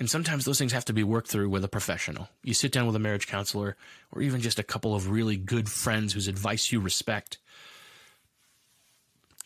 And 0.00 0.08
sometimes 0.08 0.46
those 0.46 0.58
things 0.58 0.72
have 0.72 0.86
to 0.86 0.94
be 0.94 1.04
worked 1.04 1.28
through 1.28 1.50
with 1.50 1.62
a 1.62 1.68
professional. 1.68 2.30
You 2.42 2.54
sit 2.54 2.72
down 2.72 2.86
with 2.86 2.96
a 2.96 2.98
marriage 2.98 3.26
counselor 3.26 3.76
or 4.10 4.22
even 4.22 4.40
just 4.40 4.58
a 4.58 4.62
couple 4.62 4.94
of 4.94 5.10
really 5.10 5.36
good 5.36 5.68
friends 5.68 6.14
whose 6.14 6.26
advice 6.26 6.72
you 6.72 6.80
respect. 6.80 7.36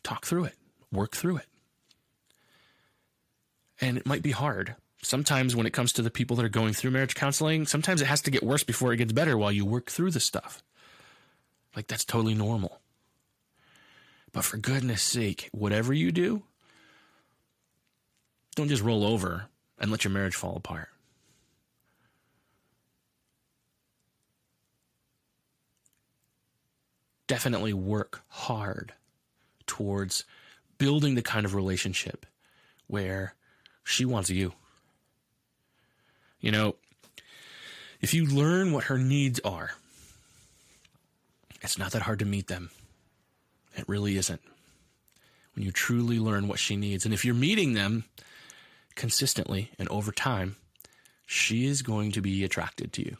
Talk 0.04 0.24
through 0.24 0.44
it, 0.44 0.54
work 0.92 1.16
through 1.16 1.38
it. 1.38 1.46
And 3.80 3.98
it 3.98 4.06
might 4.06 4.22
be 4.22 4.30
hard. 4.30 4.76
Sometimes 5.02 5.56
when 5.56 5.66
it 5.66 5.72
comes 5.72 5.92
to 5.94 6.02
the 6.02 6.10
people 6.10 6.36
that 6.36 6.46
are 6.46 6.48
going 6.48 6.72
through 6.72 6.92
marriage 6.92 7.16
counseling, 7.16 7.66
sometimes 7.66 8.00
it 8.00 8.06
has 8.06 8.22
to 8.22 8.30
get 8.30 8.44
worse 8.44 8.62
before 8.62 8.92
it 8.92 8.98
gets 8.98 9.12
better 9.12 9.36
while 9.36 9.50
you 9.50 9.64
work 9.64 9.90
through 9.90 10.12
the 10.12 10.20
stuff. 10.20 10.62
Like 11.74 11.88
that's 11.88 12.04
totally 12.04 12.34
normal. 12.34 12.80
But 14.32 14.44
for 14.44 14.56
goodness 14.56 15.02
sake, 15.02 15.48
whatever 15.50 15.92
you 15.92 16.12
do, 16.12 16.44
don't 18.54 18.68
just 18.68 18.84
roll 18.84 19.04
over 19.04 19.46
and 19.78 19.90
let 19.90 20.04
your 20.04 20.12
marriage 20.12 20.34
fall 20.34 20.56
apart. 20.56 20.88
Definitely 27.26 27.72
work 27.72 28.22
hard 28.28 28.92
towards 29.66 30.24
building 30.78 31.14
the 31.14 31.22
kind 31.22 31.46
of 31.46 31.54
relationship 31.54 32.26
where 32.86 33.34
she 33.82 34.04
wants 34.04 34.30
you. 34.30 34.52
You 36.40 36.52
know, 36.52 36.76
if 38.00 38.12
you 38.12 38.26
learn 38.26 38.72
what 38.72 38.84
her 38.84 38.98
needs 38.98 39.40
are, 39.40 39.70
it's 41.62 41.78
not 41.78 41.92
that 41.92 42.02
hard 42.02 42.18
to 42.18 42.26
meet 42.26 42.48
them. 42.48 42.70
It 43.76 43.88
really 43.88 44.16
isn't. 44.18 44.42
When 45.54 45.64
you 45.64 45.72
truly 45.72 46.18
learn 46.18 46.46
what 46.46 46.58
she 46.58 46.76
needs. 46.76 47.04
And 47.06 47.14
if 47.14 47.24
you're 47.24 47.34
meeting 47.34 47.72
them, 47.72 48.04
consistently 48.94 49.70
and 49.78 49.88
over 49.88 50.12
time, 50.12 50.56
she 51.26 51.66
is 51.66 51.82
going 51.82 52.12
to 52.12 52.20
be 52.20 52.44
attracted 52.44 52.92
to 52.94 53.04
you. 53.04 53.16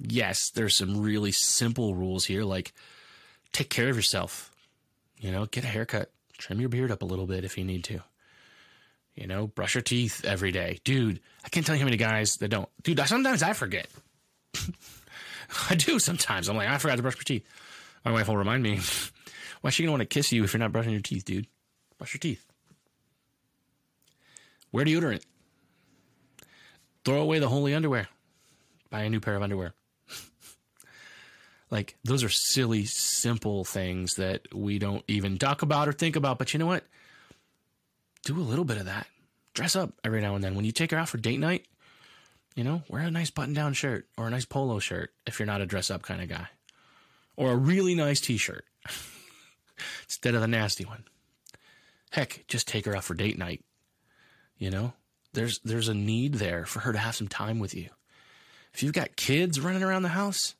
Yes, 0.00 0.50
there's 0.50 0.76
some 0.76 1.00
really 1.00 1.32
simple 1.32 1.94
rules 1.94 2.24
here, 2.24 2.44
like 2.44 2.72
take 3.52 3.70
care 3.70 3.88
of 3.88 3.96
yourself. 3.96 4.52
You 5.18 5.32
know, 5.32 5.46
get 5.46 5.64
a 5.64 5.68
haircut, 5.68 6.10
Trim 6.38 6.60
your 6.60 6.68
beard 6.68 6.92
up 6.92 7.02
a 7.02 7.04
little 7.04 7.26
bit 7.26 7.44
if 7.44 7.58
you 7.58 7.64
need 7.64 7.84
to. 7.84 8.00
You 9.14 9.26
know, 9.26 9.48
brush 9.48 9.74
your 9.74 9.82
teeth 9.82 10.24
every 10.24 10.52
day. 10.52 10.78
Dude, 10.84 11.18
I 11.44 11.48
can't 11.48 11.66
tell 11.66 11.74
you 11.74 11.80
how 11.80 11.86
many 11.86 11.96
guys 11.96 12.36
that 12.36 12.48
don't. 12.48 12.68
Dude, 12.84 13.00
sometimes 13.06 13.42
I 13.42 13.52
forget. 13.52 13.88
I 15.70 15.74
do 15.74 15.98
sometimes. 15.98 16.48
I'm 16.48 16.56
like, 16.56 16.68
I 16.68 16.78
forgot 16.78 16.96
to 16.96 17.02
brush 17.02 17.16
my 17.16 17.22
teeth. 17.24 17.44
My 18.04 18.12
wife 18.12 18.28
will 18.28 18.36
remind 18.36 18.62
me. 18.62 18.76
Why 19.60 19.68
is 19.68 19.74
she 19.74 19.82
going 19.82 19.88
to 19.88 19.92
want 19.92 20.02
to 20.02 20.06
kiss 20.06 20.30
you 20.30 20.44
if 20.44 20.52
you're 20.52 20.60
not 20.60 20.70
brushing 20.70 20.92
your 20.92 21.00
teeth, 21.00 21.24
dude? 21.24 21.48
Brush 21.98 22.14
your 22.14 22.20
teeth. 22.20 22.47
Wear 24.72 24.84
deodorant. 24.84 25.24
Throw 27.04 27.20
away 27.22 27.38
the 27.38 27.48
holy 27.48 27.74
underwear. 27.74 28.08
Buy 28.90 29.02
a 29.02 29.10
new 29.10 29.20
pair 29.20 29.36
of 29.36 29.42
underwear. 29.42 29.74
like, 31.70 31.96
those 32.04 32.22
are 32.24 32.28
silly, 32.28 32.84
simple 32.84 33.64
things 33.64 34.16
that 34.16 34.54
we 34.54 34.78
don't 34.78 35.04
even 35.08 35.38
talk 35.38 35.62
about 35.62 35.88
or 35.88 35.92
think 35.92 36.16
about. 36.16 36.38
But 36.38 36.52
you 36.52 36.58
know 36.58 36.66
what? 36.66 36.84
do 38.34 38.38
a 38.38 38.42
little 38.42 38.64
bit 38.64 38.76
of 38.76 38.86
that. 38.86 39.06
Dress 39.54 39.74
up 39.74 39.92
every 40.04 40.20
now 40.20 40.34
and 40.34 40.44
then. 40.44 40.54
When 40.54 40.64
you 40.64 40.72
take 40.72 40.90
her 40.90 40.98
out 40.98 41.08
for 41.08 41.18
date 41.18 41.40
night, 41.40 41.66
you 42.54 42.64
know, 42.64 42.82
wear 42.88 43.02
a 43.02 43.10
nice 43.10 43.30
button 43.30 43.54
down 43.54 43.72
shirt 43.72 44.06
or 44.16 44.26
a 44.26 44.30
nice 44.30 44.44
polo 44.44 44.78
shirt 44.78 45.12
if 45.26 45.38
you're 45.38 45.46
not 45.46 45.60
a 45.60 45.66
dress 45.66 45.90
up 45.90 46.02
kind 46.02 46.20
of 46.20 46.28
guy, 46.28 46.48
or 47.36 47.52
a 47.52 47.56
really 47.56 47.94
nice 47.94 48.20
t 48.20 48.36
shirt 48.36 48.64
instead 50.04 50.34
of 50.34 50.40
the 50.40 50.46
nasty 50.46 50.84
one. 50.84 51.04
Heck, 52.10 52.44
just 52.48 52.68
take 52.68 52.84
her 52.86 52.96
out 52.96 53.04
for 53.04 53.14
date 53.14 53.38
night. 53.38 53.64
You 54.58 54.70
know, 54.70 54.92
there's 55.32 55.60
there's 55.60 55.88
a 55.88 55.94
need 55.94 56.34
there 56.34 56.64
for 56.66 56.80
her 56.80 56.92
to 56.92 56.98
have 56.98 57.16
some 57.16 57.28
time 57.28 57.58
with 57.58 57.74
you. 57.74 57.88
If 58.74 58.82
you've 58.82 58.92
got 58.92 59.16
kids 59.16 59.60
running 59.60 59.82
around 59.82 60.02
the 60.02 60.08
house, 60.10 60.54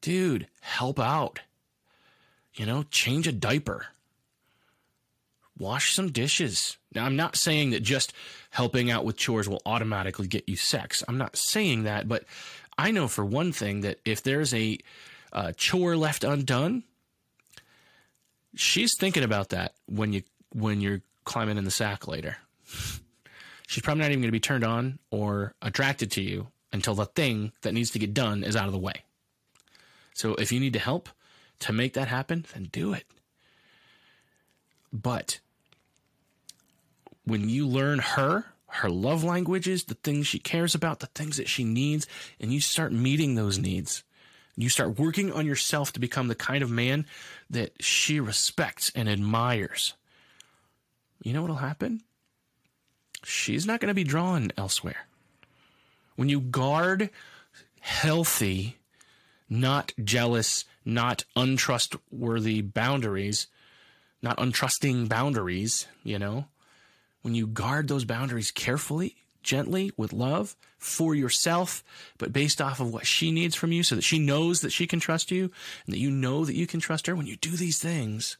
dude, 0.00 0.48
help 0.60 0.98
out. 0.98 1.40
You 2.54 2.66
know, 2.66 2.84
change 2.90 3.26
a 3.26 3.32
diaper 3.32 3.86
wash 5.58 5.94
some 5.94 6.10
dishes. 6.10 6.76
Now, 6.94 7.04
I'm 7.06 7.16
not 7.16 7.36
saying 7.36 7.70
that 7.70 7.82
just 7.82 8.12
helping 8.50 8.90
out 8.90 9.04
with 9.04 9.16
chores 9.16 9.48
will 9.48 9.62
automatically 9.64 10.26
get 10.26 10.48
you 10.48 10.56
sex. 10.56 11.02
I'm 11.06 11.18
not 11.18 11.36
saying 11.36 11.84
that, 11.84 12.08
but 12.08 12.24
I 12.76 12.90
know 12.90 13.08
for 13.08 13.24
one 13.24 13.52
thing 13.52 13.82
that 13.82 14.00
if 14.04 14.22
there's 14.22 14.52
a 14.52 14.78
uh, 15.32 15.52
chore 15.56 15.96
left 15.96 16.24
undone, 16.24 16.82
she's 18.54 18.96
thinking 18.98 19.22
about 19.22 19.50
that 19.50 19.74
when 19.86 20.12
you 20.12 20.22
when 20.54 20.80
you're 20.80 21.00
climbing 21.24 21.56
in 21.56 21.64
the 21.64 21.70
sack 21.70 22.06
later. 22.06 22.36
she's 23.72 23.82
probably 23.82 24.02
not 24.02 24.10
even 24.10 24.20
going 24.20 24.28
to 24.28 24.32
be 24.32 24.38
turned 24.38 24.64
on 24.64 24.98
or 25.10 25.54
attracted 25.62 26.10
to 26.10 26.20
you 26.20 26.48
until 26.74 26.94
the 26.94 27.06
thing 27.06 27.52
that 27.62 27.72
needs 27.72 27.90
to 27.90 27.98
get 27.98 28.12
done 28.12 28.44
is 28.44 28.54
out 28.54 28.66
of 28.66 28.72
the 28.72 28.78
way. 28.78 29.02
So 30.12 30.34
if 30.34 30.52
you 30.52 30.60
need 30.60 30.74
to 30.74 30.78
help 30.78 31.08
to 31.60 31.72
make 31.72 31.94
that 31.94 32.08
happen, 32.08 32.44
then 32.52 32.68
do 32.70 32.92
it. 32.92 33.06
But 34.92 35.40
when 37.24 37.48
you 37.48 37.66
learn 37.66 38.00
her, 38.00 38.44
her 38.66 38.90
love 38.90 39.24
languages, 39.24 39.84
the 39.84 39.94
things 39.94 40.26
she 40.26 40.38
cares 40.38 40.74
about, 40.74 41.00
the 41.00 41.06
things 41.06 41.38
that 41.38 41.48
she 41.48 41.64
needs, 41.64 42.06
and 42.38 42.52
you 42.52 42.60
start 42.60 42.92
meeting 42.92 43.36
those 43.36 43.56
needs, 43.58 44.04
you 44.54 44.68
start 44.68 44.98
working 44.98 45.32
on 45.32 45.46
yourself 45.46 45.94
to 45.94 46.00
become 46.00 46.28
the 46.28 46.34
kind 46.34 46.62
of 46.62 46.70
man 46.70 47.06
that 47.48 47.72
she 47.82 48.20
respects 48.20 48.92
and 48.94 49.08
admires, 49.08 49.94
you 51.22 51.32
know 51.32 51.40
what'll 51.40 51.56
happen? 51.56 52.02
She's 53.32 53.66
not 53.66 53.80
going 53.80 53.88
to 53.88 53.94
be 53.94 54.04
drawn 54.04 54.52
elsewhere. 54.58 55.06
When 56.16 56.28
you 56.28 56.38
guard 56.38 57.08
healthy, 57.80 58.76
not 59.48 59.94
jealous, 60.04 60.66
not 60.84 61.24
untrustworthy 61.34 62.60
boundaries, 62.60 63.46
not 64.20 64.36
untrusting 64.36 65.08
boundaries, 65.08 65.86
you 66.04 66.18
know, 66.18 66.44
when 67.22 67.34
you 67.34 67.46
guard 67.46 67.88
those 67.88 68.04
boundaries 68.04 68.50
carefully, 68.50 69.16
gently, 69.42 69.92
with 69.96 70.12
love 70.12 70.54
for 70.78 71.14
yourself, 71.14 71.82
but 72.18 72.34
based 72.34 72.60
off 72.60 72.80
of 72.80 72.92
what 72.92 73.06
she 73.06 73.32
needs 73.32 73.54
from 73.54 73.72
you 73.72 73.82
so 73.82 73.94
that 73.94 74.02
she 74.02 74.18
knows 74.18 74.60
that 74.60 74.72
she 74.72 74.86
can 74.86 75.00
trust 75.00 75.30
you 75.30 75.50
and 75.86 75.94
that 75.94 76.00
you 76.00 76.10
know 76.10 76.44
that 76.44 76.54
you 76.54 76.66
can 76.66 76.80
trust 76.80 77.06
her, 77.06 77.16
when 77.16 77.26
you 77.26 77.36
do 77.36 77.50
these 77.52 77.78
things, 77.78 78.36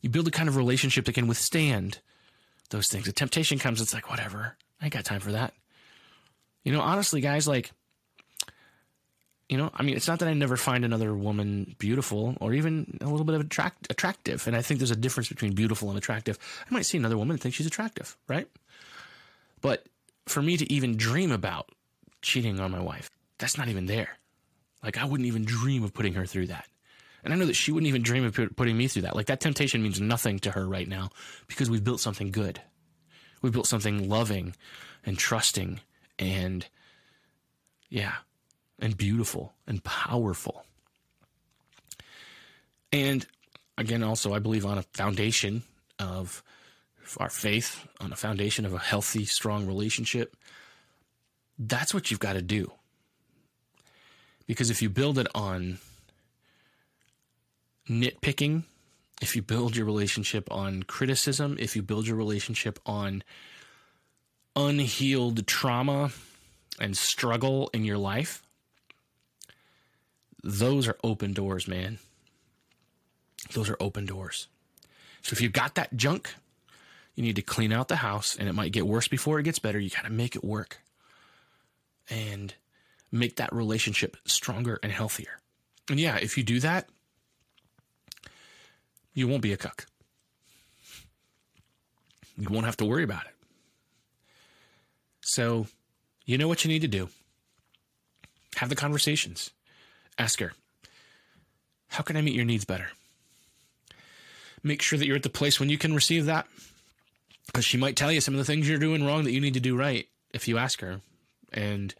you 0.00 0.08
build 0.08 0.28
a 0.28 0.32
kind 0.32 0.48
of 0.48 0.56
relationship 0.56 1.04
that 1.04 1.14
can 1.14 1.26
withstand 1.26 1.98
those 2.72 2.88
things. 2.88 3.06
The 3.06 3.12
temptation 3.12 3.58
comes, 3.58 3.80
it's 3.80 3.94
like, 3.94 4.10
whatever, 4.10 4.56
I 4.80 4.88
got 4.88 5.04
time 5.04 5.20
for 5.20 5.32
that. 5.32 5.54
You 6.64 6.72
know, 6.72 6.80
honestly, 6.80 7.20
guys, 7.20 7.46
like, 7.46 7.70
you 9.48 9.58
know, 9.58 9.70
I 9.74 9.82
mean, 9.82 9.96
it's 9.96 10.08
not 10.08 10.20
that 10.20 10.28
I 10.28 10.34
never 10.34 10.56
find 10.56 10.84
another 10.84 11.14
woman 11.14 11.76
beautiful 11.78 12.36
or 12.40 12.54
even 12.54 12.98
a 13.00 13.06
little 13.06 13.24
bit 13.24 13.34
of 13.34 13.42
attract 13.42 13.90
attractive. 13.90 14.46
And 14.46 14.56
I 14.56 14.62
think 14.62 14.80
there's 14.80 14.90
a 14.90 14.96
difference 14.96 15.28
between 15.28 15.52
beautiful 15.52 15.90
and 15.90 15.98
attractive. 15.98 16.38
I 16.68 16.72
might 16.72 16.86
see 16.86 16.96
another 16.96 17.18
woman 17.18 17.34
and 17.34 17.40
think 17.40 17.54
she's 17.54 17.66
attractive, 17.66 18.16
right? 18.28 18.48
But 19.60 19.84
for 20.26 20.40
me 20.40 20.56
to 20.56 20.72
even 20.72 20.96
dream 20.96 21.30
about 21.30 21.68
cheating 22.22 22.60
on 22.60 22.70
my 22.70 22.80
wife, 22.80 23.10
that's 23.38 23.58
not 23.58 23.68
even 23.68 23.86
there. 23.86 24.16
Like 24.82 24.96
I 24.96 25.04
wouldn't 25.04 25.26
even 25.26 25.44
dream 25.44 25.84
of 25.84 25.92
putting 25.92 26.14
her 26.14 26.24
through 26.26 26.46
that. 26.46 26.66
And 27.24 27.32
I 27.32 27.36
know 27.36 27.46
that 27.46 27.54
she 27.54 27.70
wouldn't 27.70 27.88
even 27.88 28.02
dream 28.02 28.24
of 28.24 28.38
putting 28.56 28.76
me 28.76 28.88
through 28.88 29.02
that. 29.02 29.14
Like 29.14 29.26
that 29.26 29.40
temptation 29.40 29.82
means 29.82 30.00
nothing 30.00 30.38
to 30.40 30.50
her 30.52 30.66
right 30.66 30.88
now 30.88 31.10
because 31.46 31.70
we've 31.70 31.84
built 31.84 32.00
something 32.00 32.30
good. 32.30 32.60
We've 33.42 33.52
built 33.52 33.66
something 33.66 34.08
loving 34.08 34.54
and 35.04 35.18
trusting 35.18 35.80
and 36.18 36.66
yeah, 37.88 38.14
and 38.78 38.96
beautiful 38.96 39.52
and 39.66 39.82
powerful. 39.84 40.64
And 42.92 43.26
again, 43.78 44.02
also, 44.02 44.34
I 44.34 44.38
believe 44.38 44.66
on 44.66 44.78
a 44.78 44.82
foundation 44.82 45.62
of 45.98 46.42
our 47.18 47.28
faith, 47.28 47.86
on 48.00 48.12
a 48.12 48.16
foundation 48.16 48.64
of 48.64 48.72
a 48.72 48.78
healthy, 48.78 49.24
strong 49.24 49.66
relationship. 49.66 50.36
That's 51.58 51.92
what 51.92 52.10
you've 52.10 52.20
got 52.20 52.34
to 52.34 52.42
do. 52.42 52.72
Because 54.46 54.70
if 54.70 54.82
you 54.82 54.88
build 54.88 55.18
it 55.18 55.26
on 55.34 55.78
nitpicking, 57.88 58.64
if 59.20 59.36
you 59.36 59.42
build 59.42 59.76
your 59.76 59.86
relationship 59.86 60.50
on 60.50 60.82
criticism, 60.82 61.56
if 61.58 61.76
you 61.76 61.82
build 61.82 62.06
your 62.06 62.16
relationship 62.16 62.78
on 62.84 63.22
unhealed 64.56 65.46
trauma 65.46 66.10
and 66.80 66.96
struggle 66.96 67.70
in 67.72 67.84
your 67.84 67.98
life, 67.98 68.42
those 70.42 70.88
are 70.88 70.96
open 71.04 71.32
doors, 71.32 71.68
man. 71.68 71.98
Those 73.52 73.70
are 73.70 73.76
open 73.80 74.06
doors. 74.06 74.48
So 75.22 75.34
if 75.34 75.40
you've 75.40 75.52
got 75.52 75.76
that 75.76 75.96
junk, 75.96 76.34
you 77.14 77.22
need 77.22 77.36
to 77.36 77.42
clean 77.42 77.72
out 77.72 77.88
the 77.88 77.96
house 77.96 78.36
and 78.36 78.48
it 78.48 78.54
might 78.54 78.72
get 78.72 78.86
worse 78.86 79.06
before 79.06 79.38
it 79.38 79.44
gets 79.44 79.58
better. 79.58 79.78
You 79.78 79.90
got 79.90 80.04
to 80.04 80.10
make 80.10 80.34
it 80.34 80.42
work 80.42 80.78
and 82.10 82.54
make 83.12 83.36
that 83.36 83.52
relationship 83.52 84.16
stronger 84.24 84.80
and 84.82 84.90
healthier. 84.90 85.40
And 85.88 86.00
yeah, 86.00 86.16
if 86.16 86.36
you 86.36 86.42
do 86.42 86.58
that, 86.60 86.88
you 89.14 89.28
won't 89.28 89.42
be 89.42 89.52
a 89.52 89.56
cuck. 89.56 89.86
You 92.36 92.48
won't 92.48 92.66
have 92.66 92.76
to 92.78 92.84
worry 92.84 93.04
about 93.04 93.26
it. 93.26 93.34
So, 95.20 95.66
you 96.24 96.38
know 96.38 96.48
what 96.48 96.64
you 96.64 96.70
need 96.70 96.82
to 96.82 96.88
do. 96.88 97.08
Have 98.56 98.68
the 98.68 98.74
conversations. 98.74 99.50
Ask 100.18 100.40
her, 100.40 100.52
How 101.88 102.02
can 102.02 102.16
I 102.16 102.22
meet 102.22 102.34
your 102.34 102.44
needs 102.44 102.64
better? 102.64 102.88
Make 104.62 104.82
sure 104.82 104.98
that 104.98 105.06
you're 105.06 105.16
at 105.16 105.22
the 105.22 105.30
place 105.30 105.58
when 105.58 105.68
you 105.68 105.78
can 105.78 105.94
receive 105.94 106.26
that. 106.26 106.46
Because 107.46 107.64
she 107.64 107.76
might 107.76 107.96
tell 107.96 108.12
you 108.12 108.20
some 108.20 108.34
of 108.34 108.38
the 108.38 108.44
things 108.44 108.68
you're 108.68 108.78
doing 108.78 109.04
wrong 109.04 109.24
that 109.24 109.32
you 109.32 109.40
need 109.40 109.54
to 109.54 109.60
do 109.60 109.76
right 109.76 110.06
if 110.32 110.46
you 110.48 110.58
ask 110.58 110.80
her. 110.80 111.00
And 111.52 111.94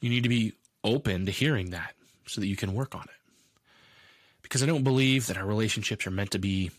you 0.00 0.10
need 0.10 0.22
to 0.22 0.28
be 0.28 0.54
open 0.82 1.26
to 1.26 1.32
hearing 1.32 1.70
that 1.70 1.94
so 2.26 2.40
that 2.40 2.46
you 2.46 2.56
can 2.56 2.74
work 2.74 2.94
on 2.94 3.02
it. 3.02 3.15
Because 4.46 4.62
I 4.62 4.66
don't 4.66 4.84
believe 4.84 5.26
that 5.26 5.36
our 5.36 5.46
relationships 5.46 6.06
are 6.06 6.10
meant 6.10 6.30
to 6.32 6.38
be 6.38 6.70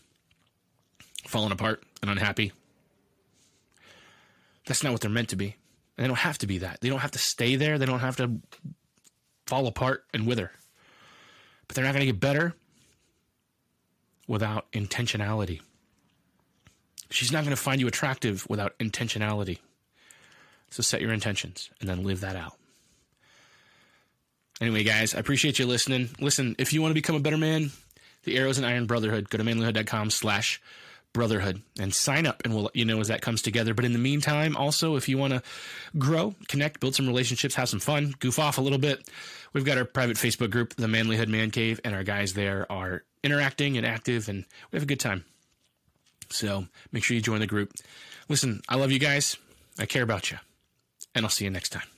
falling 1.26 1.52
apart 1.52 1.82
and 2.02 2.10
unhappy. 2.10 2.52
That's 4.66 4.82
not 4.82 4.92
what 4.92 5.00
they're 5.00 5.10
meant 5.10 5.28
to 5.30 5.36
be. 5.36 5.56
And 5.96 6.04
they 6.04 6.08
don't 6.08 6.18
have 6.18 6.38
to 6.38 6.46
be 6.46 6.58
that. 6.58 6.80
They 6.80 6.88
don't 6.88 7.00
have 7.00 7.10
to 7.12 7.18
stay 7.18 7.56
there. 7.56 7.78
They 7.78 7.86
don't 7.86 8.00
have 8.00 8.16
to 8.16 8.38
fall 9.46 9.66
apart 9.66 10.04
and 10.12 10.26
wither 10.26 10.50
but 11.68 11.74
they're 11.74 11.84
not 11.84 11.92
going 11.92 12.06
to 12.06 12.12
get 12.12 12.18
better 12.18 12.54
without 14.26 14.70
intentionality. 14.72 15.60
She's 17.10 17.30
not 17.30 17.44
going 17.44 17.54
to 17.54 17.62
find 17.62 17.80
you 17.80 17.86
attractive 17.86 18.46
without 18.48 18.76
intentionality. 18.78 19.58
So 20.70 20.82
set 20.82 21.00
your 21.00 21.12
intentions 21.12 21.70
and 21.80 21.88
then 21.88 22.04
live 22.04 22.20
that 22.20 22.36
out. 22.36 22.57
Anyway, 24.60 24.82
guys, 24.82 25.14
I 25.14 25.18
appreciate 25.18 25.58
you 25.58 25.66
listening. 25.66 26.10
Listen, 26.20 26.56
if 26.58 26.72
you 26.72 26.82
want 26.82 26.90
to 26.90 26.94
become 26.94 27.16
a 27.16 27.20
better 27.20 27.38
man, 27.38 27.70
the 28.24 28.36
Arrows 28.36 28.58
and 28.58 28.66
Iron 28.66 28.86
Brotherhood, 28.86 29.30
go 29.30 29.38
to 29.38 29.44
manlyhood.com 29.44 30.10
slash 30.10 30.60
brotherhood 31.12 31.62
and 31.80 31.94
sign 31.94 32.26
up 32.26 32.42
and 32.44 32.52
we'll 32.52 32.64
let 32.64 32.76
you 32.76 32.84
know 32.84 33.00
as 33.00 33.08
that 33.08 33.22
comes 33.22 33.40
together. 33.40 33.74
But 33.74 33.84
in 33.84 33.92
the 33.92 33.98
meantime, 33.98 34.56
also, 34.56 34.96
if 34.96 35.08
you 35.08 35.16
want 35.16 35.32
to 35.32 35.42
grow, 35.96 36.34
connect, 36.48 36.80
build 36.80 36.94
some 36.94 37.06
relationships, 37.06 37.54
have 37.54 37.68
some 37.68 37.80
fun, 37.80 38.14
goof 38.18 38.38
off 38.38 38.58
a 38.58 38.60
little 38.60 38.78
bit, 38.78 39.08
we've 39.52 39.64
got 39.64 39.78
our 39.78 39.84
private 39.84 40.16
Facebook 40.16 40.50
group, 40.50 40.74
the 40.74 40.86
Manlyhood 40.86 41.28
Man 41.28 41.50
Cave, 41.50 41.80
and 41.84 41.94
our 41.94 42.04
guys 42.04 42.34
there 42.34 42.70
are 42.70 43.04
interacting 43.22 43.76
and 43.76 43.86
active, 43.86 44.28
and 44.28 44.44
we 44.70 44.76
have 44.76 44.82
a 44.82 44.86
good 44.86 45.00
time. 45.00 45.24
So 46.30 46.66
make 46.92 47.04
sure 47.04 47.14
you 47.14 47.22
join 47.22 47.40
the 47.40 47.46
group. 47.46 47.72
Listen, 48.28 48.60
I 48.68 48.76
love 48.76 48.92
you 48.92 48.98
guys. 48.98 49.36
I 49.78 49.86
care 49.86 50.02
about 50.02 50.30
you. 50.30 50.38
And 51.14 51.24
I'll 51.24 51.30
see 51.30 51.44
you 51.44 51.50
next 51.50 51.70
time. 51.70 51.97